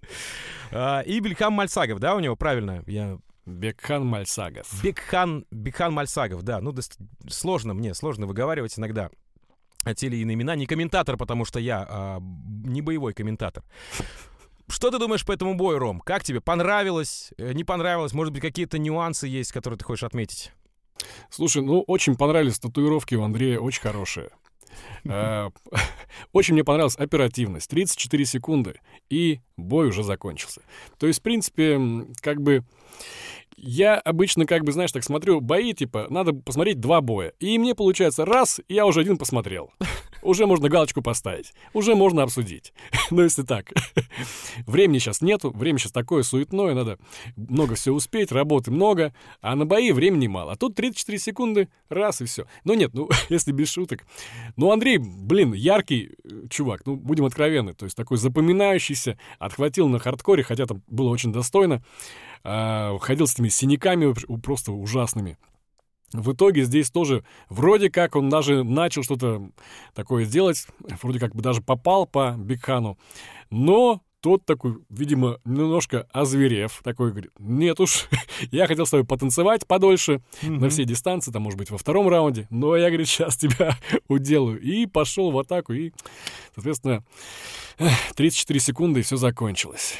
А, 0.71 1.01
и 1.01 1.19
Бельхам 1.19 1.53
Мальсагов, 1.53 1.99
да, 1.99 2.15
у 2.15 2.19
него 2.19 2.35
правильно? 2.35 2.83
Я 2.87 3.17
Бекхан 3.45 4.05
Мальсагов. 4.05 4.67
Бекхан, 4.83 5.45
Бекхан 5.51 5.93
Мальсагов, 5.93 6.43
да. 6.43 6.61
Ну, 6.61 6.71
да, 6.71 6.81
сложно 7.29 7.73
мне, 7.73 7.93
сложно 7.93 8.25
выговаривать 8.25 8.77
иногда 8.79 9.09
те 9.95 10.07
или 10.07 10.17
иные 10.17 10.33
имена. 10.35 10.55
Не 10.55 10.65
комментатор, 10.65 11.17
потому 11.17 11.45
что 11.45 11.59
я 11.59 11.85
а, 11.87 12.19
не 12.19 12.81
боевой 12.81 13.13
комментатор. 13.13 13.63
Что 14.67 14.89
ты 14.89 14.97
думаешь 14.97 15.25
по 15.25 15.31
этому 15.31 15.55
бою, 15.55 15.77
Ром? 15.77 15.99
Как 15.99 16.23
тебе? 16.23 16.41
Понравилось? 16.41 17.31
Э, 17.37 17.53
не 17.53 17.63
понравилось? 17.63 18.13
Может 18.13 18.33
быть, 18.33 18.41
какие-то 18.41 18.79
нюансы 18.79 19.27
есть, 19.27 19.51
которые 19.51 19.77
ты 19.77 19.85
хочешь 19.85 20.03
отметить? 20.03 20.53
Слушай, 21.29 21.61
ну, 21.61 21.81
очень 21.81 22.15
понравились 22.15 22.59
татуировки 22.59 23.15
у 23.15 23.23
Андрея, 23.23 23.59
очень 23.59 23.81
хорошие. 23.81 24.29
Э, 25.05 25.49
очень 26.33 26.53
мне 26.53 26.63
понравилась 26.63 26.97
оперативность. 26.97 27.69
34 27.69 28.25
секунды, 28.25 28.79
и 29.09 29.41
бой 29.57 29.87
уже 29.87 30.03
закончился. 30.03 30.61
То 30.97 31.07
есть, 31.07 31.19
в 31.19 31.23
принципе, 31.23 31.79
как 32.21 32.41
бы 32.41 32.63
я 33.57 33.95
обычно, 33.95 34.45
как 34.45 34.63
бы, 34.63 34.71
знаешь, 34.71 34.91
так 34.91 35.03
смотрю, 35.03 35.39
бои, 35.41 35.73
типа, 35.73 36.07
надо 36.09 36.33
посмотреть 36.33 36.79
два 36.79 37.01
боя. 37.01 37.33
И 37.39 37.57
мне 37.57 37.73
получается 37.73 38.25
раз, 38.25 38.59
я 38.67 38.85
уже 38.85 39.01
один 39.01 39.17
посмотрел. 39.17 39.71
Уже 40.21 40.45
можно 40.45 40.69
галочку 40.69 41.01
поставить. 41.01 41.53
Уже 41.73 41.95
можно 41.95 42.23
обсудить. 42.23 42.73
ну, 43.11 43.23
если 43.23 43.43
так. 43.43 43.71
Времени 44.65 44.99
сейчас 44.99 45.21
нету, 45.21 45.51
время 45.51 45.79
сейчас 45.79 45.91
такое 45.91 46.23
суетное, 46.23 46.73
надо 46.73 46.97
много 47.35 47.75
все 47.75 47.91
успеть, 47.91 48.31
работы 48.31 48.71
много, 48.71 49.13
а 49.41 49.55
на 49.55 49.65
бои 49.65 49.91
времени 49.91 50.27
мало. 50.27 50.53
А 50.53 50.55
тут 50.55 50.75
34 50.75 51.17
секунды, 51.19 51.69
раз 51.89 52.21
и 52.21 52.25
все. 52.25 52.45
Ну 52.63 52.73
нет, 52.73 52.91
ну, 52.93 53.09
если 53.29 53.51
без 53.51 53.69
шуток. 53.71 54.05
Ну, 54.55 54.71
Андрей, 54.71 54.97
блин, 54.97 55.53
яркий 55.53 56.11
э, 56.23 56.47
чувак, 56.49 56.85
ну, 56.85 56.95
будем 56.95 57.25
откровенны, 57.25 57.73
то 57.73 57.85
есть 57.85 57.95
такой 57.95 58.17
запоминающийся, 58.17 59.17
отхватил 59.39 59.87
на 59.87 59.99
хардкоре, 59.99 60.43
хотя 60.43 60.65
там 60.65 60.83
было 60.87 61.09
очень 61.09 61.31
достойно. 61.31 61.83
А, 62.43 62.97
ходил 62.99 63.27
с 63.27 63.33
этими 63.33 63.49
синяками 63.49 64.13
просто 64.39 64.71
ужасными. 64.71 65.37
В 66.13 66.33
итоге 66.33 66.63
здесь 66.63 66.91
тоже 66.91 67.23
вроде 67.49 67.89
как 67.89 68.15
он 68.15 68.29
даже 68.29 68.63
начал 68.63 69.03
что-то 69.03 69.49
такое 69.93 70.25
делать, 70.25 70.67
вроде 71.01 71.19
как 71.19 71.35
бы 71.35 71.41
даже 71.41 71.61
попал 71.61 72.05
по 72.05 72.35
Бигхану, 72.37 72.97
но 73.49 74.01
тот 74.25 74.43
такой, 74.43 74.79
видимо, 74.89 75.39
немножко 75.45 76.07
озверев, 76.11 76.81
такой 76.83 77.11
говорит, 77.11 77.31
нет 77.37 77.79
уж, 77.79 78.07
я 78.51 78.65
хотел 78.65 78.87
с 78.87 78.89
тобой 78.89 79.05
потанцевать 79.05 79.67
подольше 79.67 80.23
mm-hmm. 80.41 80.59
на 80.59 80.69
всей 80.69 80.85
дистанции, 80.85 81.31
там, 81.31 81.43
может 81.43 81.59
быть, 81.59 81.69
во 81.69 81.77
втором 81.77 82.07
раунде, 82.09 82.47
но 82.49 82.75
я, 82.75 82.87
говорит, 82.87 83.07
сейчас 83.07 83.37
тебя 83.37 83.77
уделаю. 84.07 84.59
И 84.59 84.87
пошел 84.87 85.29
в 85.29 85.37
атаку, 85.37 85.73
и, 85.73 85.91
соответственно, 86.55 87.03
34 88.15 88.59
секунды, 88.59 89.01
и 89.01 89.03
все 89.03 89.15
закончилось. 89.15 89.99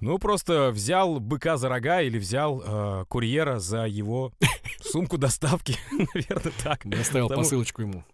Ну, 0.00 0.18
просто 0.18 0.70
взял 0.70 1.18
быка 1.20 1.56
за 1.56 1.68
рога 1.68 2.02
или 2.02 2.18
взял 2.18 2.62
э, 2.64 3.04
курьера 3.08 3.58
за 3.58 3.86
его 3.86 4.32
сумку 4.82 5.18
доставки. 5.18 5.76
Наверное, 6.14 6.52
так. 6.62 6.84
Я 6.84 7.00
оставил 7.00 7.28
Потому... 7.28 7.42
посылочку 7.42 7.82
ему. 7.82 8.04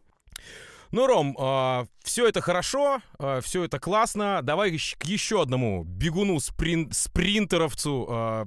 Ну, 0.93 1.07
Ром, 1.07 1.37
э, 1.39 1.87
все 2.03 2.27
это 2.29 2.41
хорошо, 2.41 3.01
э, 3.19 3.41
все 3.43 3.65
это 3.65 3.79
классно. 3.79 4.41
Давай 4.43 4.77
к 4.77 5.05
еще 5.05 5.41
одному 5.41 5.85
бегуну, 5.85 6.41
сприн, 6.41 6.91
спринтеровцу 6.93 8.09
э, 8.11 8.47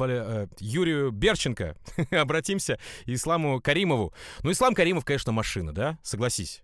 э, 0.00 0.46
Юрию 0.58 1.10
Берченко 1.10 1.76
обратимся, 2.10 2.78
Исламу 3.04 3.60
Каримову. 3.60 4.14
Ну, 4.42 4.52
Ислам 4.52 4.74
Каримов, 4.74 5.04
конечно, 5.04 5.32
машина, 5.32 5.72
да? 5.72 5.98
Согласись. 6.02 6.62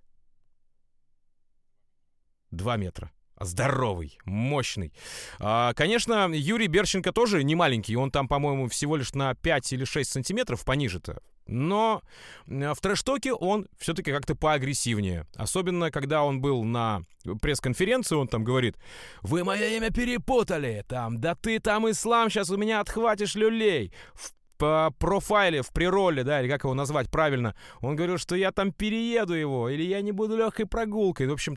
Два 2.51 2.77
метра 2.77 3.11
здоровый, 3.45 4.19
мощный. 4.25 4.93
А, 5.39 5.73
конечно, 5.75 6.31
Юрий 6.33 6.69
Берченко 6.69 7.13
тоже 7.13 7.45
не 7.45 7.55
маленький. 7.55 7.97
Он 7.97 8.11
там, 8.11 8.29
по-моему, 8.29 8.69
всего 8.69 8.97
лишь 8.97 9.15
на 9.15 9.35
5 9.35 9.73
или 9.73 9.85
6 9.85 10.11
сантиметров 10.11 10.65
пониже-то. 10.65 11.21
Но 11.47 12.03
в 12.47 12.77
трэш-токе 12.81 13.33
он 13.33 13.67
все-таки 13.77 14.13
как-то 14.13 14.37
поагрессивнее. 14.37 15.27
Особенно, 15.35 15.91
когда 15.91 16.23
он 16.23 16.41
был 16.41 16.63
на 16.63 17.03
пресс-конференции, 17.41 18.15
он 18.15 18.29
там 18.29 18.45
говорит, 18.45 18.77
«Вы 19.23 19.43
мое 19.43 19.77
имя 19.77 19.91
перепутали, 19.91 20.85
там, 20.89 21.19
да 21.19 21.35
ты 21.35 21.59
там 21.59 21.91
ислам, 21.91 22.31
сейчас 22.31 22.51
у 22.51 22.57
меня 22.57 22.81
отхватишь 22.81 23.35
люлей». 23.35 23.93
В 24.15 24.33
по 24.59 24.95
профайле, 24.97 25.61
в 25.63 25.73
прироле, 25.73 26.23
да, 26.23 26.41
или 26.41 26.49
как 26.49 26.63
его 26.63 26.73
назвать 26.73 27.11
правильно, 27.11 27.57
он 27.81 27.97
говорил, 27.97 28.17
что 28.17 28.37
я 28.37 28.53
там 28.53 28.71
перееду 28.71 29.35
его, 29.35 29.69
или 29.69 29.83
я 29.83 30.01
не 30.03 30.13
буду 30.13 30.37
легкой 30.37 30.67
прогулкой. 30.67 31.27
В 31.27 31.33
общем, 31.33 31.57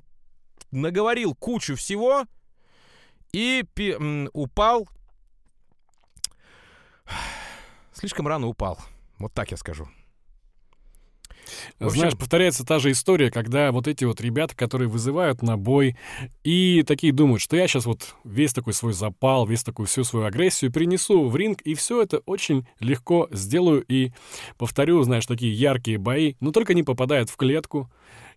наговорил 0.71 1.35
кучу 1.35 1.75
всего 1.75 2.25
и 3.31 3.63
пи- 3.73 3.97
упал. 4.33 4.87
Слишком 7.93 8.27
рано 8.27 8.47
упал. 8.47 8.79
Вот 9.17 9.33
так 9.33 9.51
я 9.51 9.57
скажу. 9.57 9.87
Общем... 11.79 11.99
Знаешь, 11.99 12.17
повторяется 12.17 12.65
та 12.65 12.79
же 12.79 12.91
история, 12.91 13.31
когда 13.31 13.71
вот 13.71 13.87
эти 13.87 14.03
вот 14.03 14.21
ребята, 14.21 14.55
которые 14.55 14.89
вызывают 14.89 15.41
на 15.41 15.57
бой, 15.57 15.95
и 16.43 16.83
такие 16.83 17.13
думают, 17.13 17.41
что 17.41 17.55
я 17.55 17.67
сейчас 17.67 17.85
вот 17.85 18.15
весь 18.23 18.53
такой 18.53 18.73
свой 18.73 18.93
запал, 18.93 19.45
весь 19.45 19.63
такую 19.63 19.87
всю 19.87 20.03
свою 20.03 20.25
агрессию 20.25 20.71
принесу 20.71 21.27
в 21.27 21.35
ринг, 21.35 21.61
и 21.61 21.73
все 21.75 22.01
это 22.01 22.19
очень 22.25 22.67
легко 22.79 23.27
сделаю 23.31 23.83
и 23.87 24.11
повторю, 24.57 25.03
знаешь, 25.03 25.25
такие 25.25 25.53
яркие 25.53 25.97
бои, 25.97 26.35
но 26.39 26.51
только 26.51 26.73
не 26.73 26.83
попадают 26.83 27.29
в 27.29 27.35
клетку, 27.35 27.91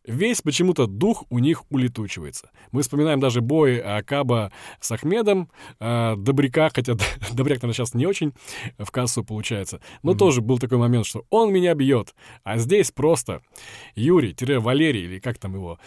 весь 0.04 0.42
почему-то 0.42 0.86
дух 0.86 1.24
у 1.30 1.38
них 1.38 1.64
улетучивается. 1.70 2.50
Мы 2.72 2.82
вспоминаем 2.82 3.20
даже 3.20 3.40
бой 3.40 3.78
Акаба 3.78 4.52
с 4.80 4.90
Ахмедом, 4.90 5.50
э, 5.80 6.14
Добряка, 6.16 6.70
хотя 6.74 6.94
Добряк, 7.32 7.62
наверное, 7.62 7.72
сейчас 7.72 7.94
не 7.94 8.06
очень 8.06 8.32
в 8.78 8.90
кассу 8.90 9.24
получается, 9.24 9.80
но 10.02 10.12
mm-hmm. 10.12 10.16
тоже 10.16 10.40
был 10.40 10.58
такой 10.58 10.78
момент, 10.78 11.06
что 11.06 11.24
он 11.30 11.52
меня 11.52 11.74
бьет, 11.74 12.14
а 12.44 12.58
здесь 12.58 12.90
просто 12.90 13.42
Юрий-Валерий, 13.94 15.04
или 15.04 15.18
как 15.18 15.38
там 15.38 15.54
его, 15.54 15.78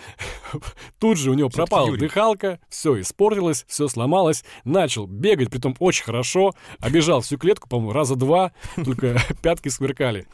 тут 0.99 1.17
же 1.17 1.31
у 1.31 1.33
него 1.33 1.49
пропала 1.49 1.87
Юрий. 1.87 1.99
дыхалка, 1.99 2.59
все 2.69 2.99
испортилось, 2.99 3.65
все 3.67 3.87
сломалось, 3.87 4.43
начал 4.63 5.07
бегать, 5.07 5.49
притом 5.49 5.75
очень 5.79 6.03
хорошо, 6.03 6.53
обежал 6.79 7.21
всю 7.21 7.37
клетку, 7.37 7.67
по-моему, 7.67 7.93
раза 7.93 8.15
два, 8.15 8.51
только 8.75 9.19
пятки 9.41 9.69
сверкали. 9.69 10.27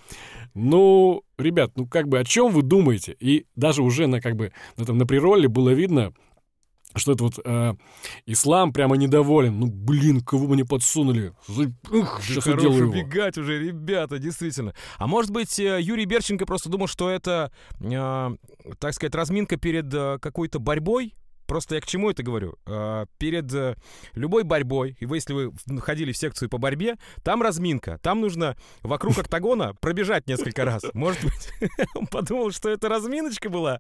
Ну, 0.53 1.23
ребят, 1.37 1.71
ну 1.75 1.87
как 1.87 2.07
бы 2.07 2.19
о 2.19 2.23
чем 2.23 2.51
вы 2.51 2.61
думаете? 2.61 3.15
И 3.19 3.45
даже 3.55 3.81
уже 3.83 4.07
на 4.07 4.21
как 4.21 4.35
бы 4.35 4.51
на, 4.75 4.85
там, 4.85 4.97
на 4.97 5.05
прироле 5.05 5.47
было 5.47 5.69
видно, 5.69 6.13
что 6.95 7.11
это 7.11 7.23
вот 7.23 7.39
э, 7.43 7.73
ислам 8.25 8.73
прямо 8.73 8.97
недоволен. 8.97 9.59
Ну, 9.59 9.67
блин, 9.67 10.21
кого 10.21 10.47
мне 10.47 10.65
подсунули? 10.65 11.33
Ух, 11.91 12.21
сейчас 12.23 12.43
хорош 12.43 12.59
уделаю 12.59 12.89
убегать 12.89 13.37
уже, 13.37 13.59
ребята, 13.59 14.17
действительно. 14.17 14.73
А 14.97 15.05
может 15.05 15.31
быть, 15.31 15.59
э, 15.59 15.79
Юрий 15.81 16.05
Берченко 16.05 16.45
просто 16.45 16.69
думал, 16.69 16.87
что 16.87 17.09
это, 17.09 17.51
э, 17.79 18.29
так 18.79 18.93
сказать, 18.93 19.13
разминка 19.13 19.57
перед 19.57 19.93
э, 19.93 20.17
какой-то 20.19 20.59
борьбой? 20.59 21.13
Просто 21.47 21.75
я 21.75 21.81
к 21.81 21.85
чему 21.85 22.11
это 22.11 22.23
говорю? 22.23 22.55
А, 22.65 23.05
перед 23.17 23.51
э, 23.53 23.75
любой 24.13 24.43
борьбой, 24.43 24.97
и 24.99 25.05
вы, 25.05 25.17
если 25.17 25.33
вы 25.33 25.53
ходили 25.79 26.11
в 26.11 26.17
секцию 26.17 26.49
по 26.49 26.57
борьбе, 26.57 26.97
там 27.23 27.41
разминка. 27.41 27.99
Там 28.03 28.21
нужно 28.21 28.57
вокруг 28.83 29.17
октагона 29.17 29.73
пробежать 29.75 30.27
несколько 30.27 30.65
раз. 30.65 30.83
Может 30.93 31.23
быть, 31.23 31.49
он 31.95 32.07
подумал, 32.07 32.51
что 32.51 32.69
это 32.69 32.89
разминочка 32.89 33.49
была. 33.49 33.79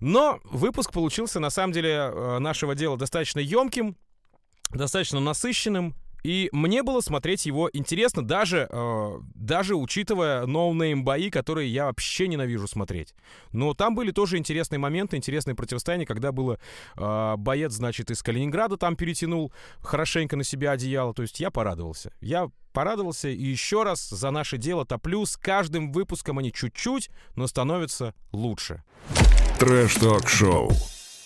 Но 0.00 0.40
выпуск 0.44 0.92
получился, 0.92 1.38
на 1.38 1.50
самом 1.50 1.72
деле, 1.72 1.90
э, 1.90 2.38
нашего 2.40 2.74
дела 2.74 2.96
достаточно 2.96 3.38
емким, 3.38 3.96
достаточно 4.70 5.20
насыщенным. 5.20 5.94
И 6.24 6.48
мне 6.52 6.82
было 6.82 7.00
смотреть 7.00 7.44
его 7.44 7.68
интересно, 7.72 8.26
даже, 8.26 8.66
э, 8.70 9.18
даже 9.34 9.76
учитывая 9.76 10.46
no-name 10.46 11.04
бои, 11.04 11.30
которые 11.30 11.70
я 11.70 11.84
вообще 11.84 12.26
ненавижу 12.28 12.66
смотреть. 12.66 13.14
Но 13.52 13.74
там 13.74 13.94
были 13.94 14.10
тоже 14.10 14.38
интересные 14.38 14.78
моменты, 14.78 15.18
интересные 15.18 15.54
противостояния, 15.54 16.06
когда 16.06 16.32
было 16.32 16.58
э, 16.96 17.34
боец, 17.36 17.72
значит, 17.72 18.10
из 18.10 18.22
Калининграда 18.22 18.78
там 18.78 18.96
перетянул 18.96 19.52
хорошенько 19.80 20.36
на 20.36 20.44
себя 20.44 20.70
одеяло. 20.72 21.12
То 21.12 21.22
есть 21.22 21.40
я 21.40 21.50
порадовался. 21.50 22.12
Я 22.22 22.48
порадовался 22.72 23.28
и 23.28 23.44
еще 23.44 23.82
раз 23.82 24.08
за 24.08 24.30
наше 24.30 24.56
дело 24.56 24.86
топлю. 24.86 25.26
С 25.26 25.36
каждым 25.36 25.92
выпуском 25.92 26.38
они 26.38 26.52
чуть-чуть, 26.52 27.10
но 27.36 27.46
становятся 27.46 28.14
лучше. 28.32 28.82
Трэш-ток-шоу. 29.58 30.70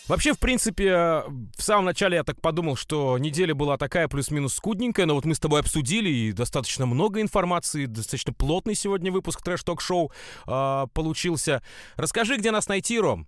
Вообще, 0.09 0.33
в 0.33 0.39
принципе, 0.39 1.23
в 1.57 1.63
самом 1.63 1.85
начале 1.85 2.17
я 2.17 2.25
так 2.25 2.41
подумал, 2.41 2.77
что 2.77 3.19
неделя 3.19 3.55
была 3.55 3.77
такая 3.77 4.09
плюс-минус 4.09 4.55
скудненькая, 4.55 5.05
но 5.05 5.15
вот 5.15 5.27
мы 5.27 5.35
с 5.35 5.39
тобой 5.39 5.61
обсудили, 5.61 6.09
и 6.09 6.33
достаточно 6.33 6.87
много 6.87 7.21
информации, 7.21 7.85
достаточно 7.85 8.33
плотный 8.33 8.75
сегодня 8.75 9.13
выпуск 9.13 9.43
трэш-ток-шоу 9.43 10.11
э, 10.47 10.87
получился. 10.95 11.63
Расскажи, 11.97 12.39
где 12.39 12.51
нас 12.51 12.69
найти, 12.69 12.99
Ром? 12.99 13.27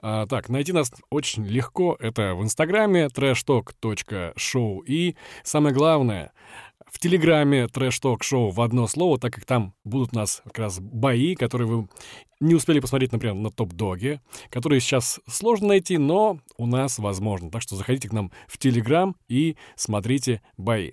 А, 0.00 0.26
так, 0.26 0.48
найти 0.48 0.72
нас 0.72 0.92
очень 1.10 1.44
легко. 1.44 1.96
Это 1.98 2.34
в 2.34 2.42
инстаграме 2.42 3.06
trashtalk.show. 3.06 4.84
И 4.86 5.16
самое 5.42 5.74
главное, 5.74 6.32
в 6.90 6.98
Телеграме 6.98 7.68
Трэш 7.68 7.98
Ток 7.98 8.22
Шоу 8.22 8.50
в 8.50 8.60
одно 8.60 8.86
слово, 8.86 9.18
так 9.18 9.32
как 9.32 9.44
там 9.44 9.74
будут 9.84 10.12
у 10.12 10.16
нас 10.16 10.42
как 10.44 10.58
раз 10.58 10.80
бои, 10.80 11.34
которые 11.34 11.68
вы 11.68 11.88
не 12.40 12.54
успели 12.54 12.80
посмотреть, 12.80 13.12
например, 13.12 13.34
на 13.34 13.50
Топ-Доге, 13.50 14.20
которые 14.50 14.80
сейчас 14.80 15.20
сложно 15.28 15.68
найти, 15.68 15.98
но 15.98 16.38
у 16.56 16.66
нас 16.66 16.98
возможно. 16.98 17.50
Так 17.50 17.62
что 17.62 17.76
заходите 17.76 18.08
к 18.08 18.12
нам 18.12 18.30
в 18.46 18.58
Телеграм 18.58 19.16
и 19.28 19.56
смотрите 19.74 20.42
бои. 20.56 20.92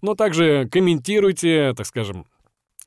Но 0.00 0.14
также 0.14 0.68
комментируйте, 0.70 1.74
так 1.74 1.86
скажем, 1.86 2.26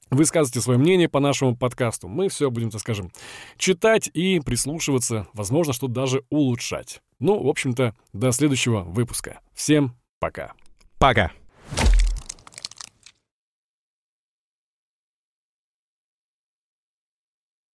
высказывайте 0.10 0.62
свое 0.62 0.80
мнение 0.80 1.08
по 1.08 1.19
нашему 1.19 1.56
подкасту. 1.56 2.08
Мы 2.08 2.30
все 2.30 2.50
будем, 2.50 2.72
так 2.72 2.82
скажем, 2.82 3.12
читать 3.58 4.10
и 4.13 4.39
прислушиваться, 4.39 5.28
возможно, 5.34 5.74
что 5.74 5.88
даже 5.88 6.24
улучшать. 6.30 7.02
Ну, 7.19 7.43
в 7.43 7.48
общем-то, 7.48 7.95
до 8.13 8.32
следующего 8.32 8.82
выпуска. 8.82 9.41
Всем 9.54 9.95
пока. 10.19 10.54
Пока. 10.98 11.32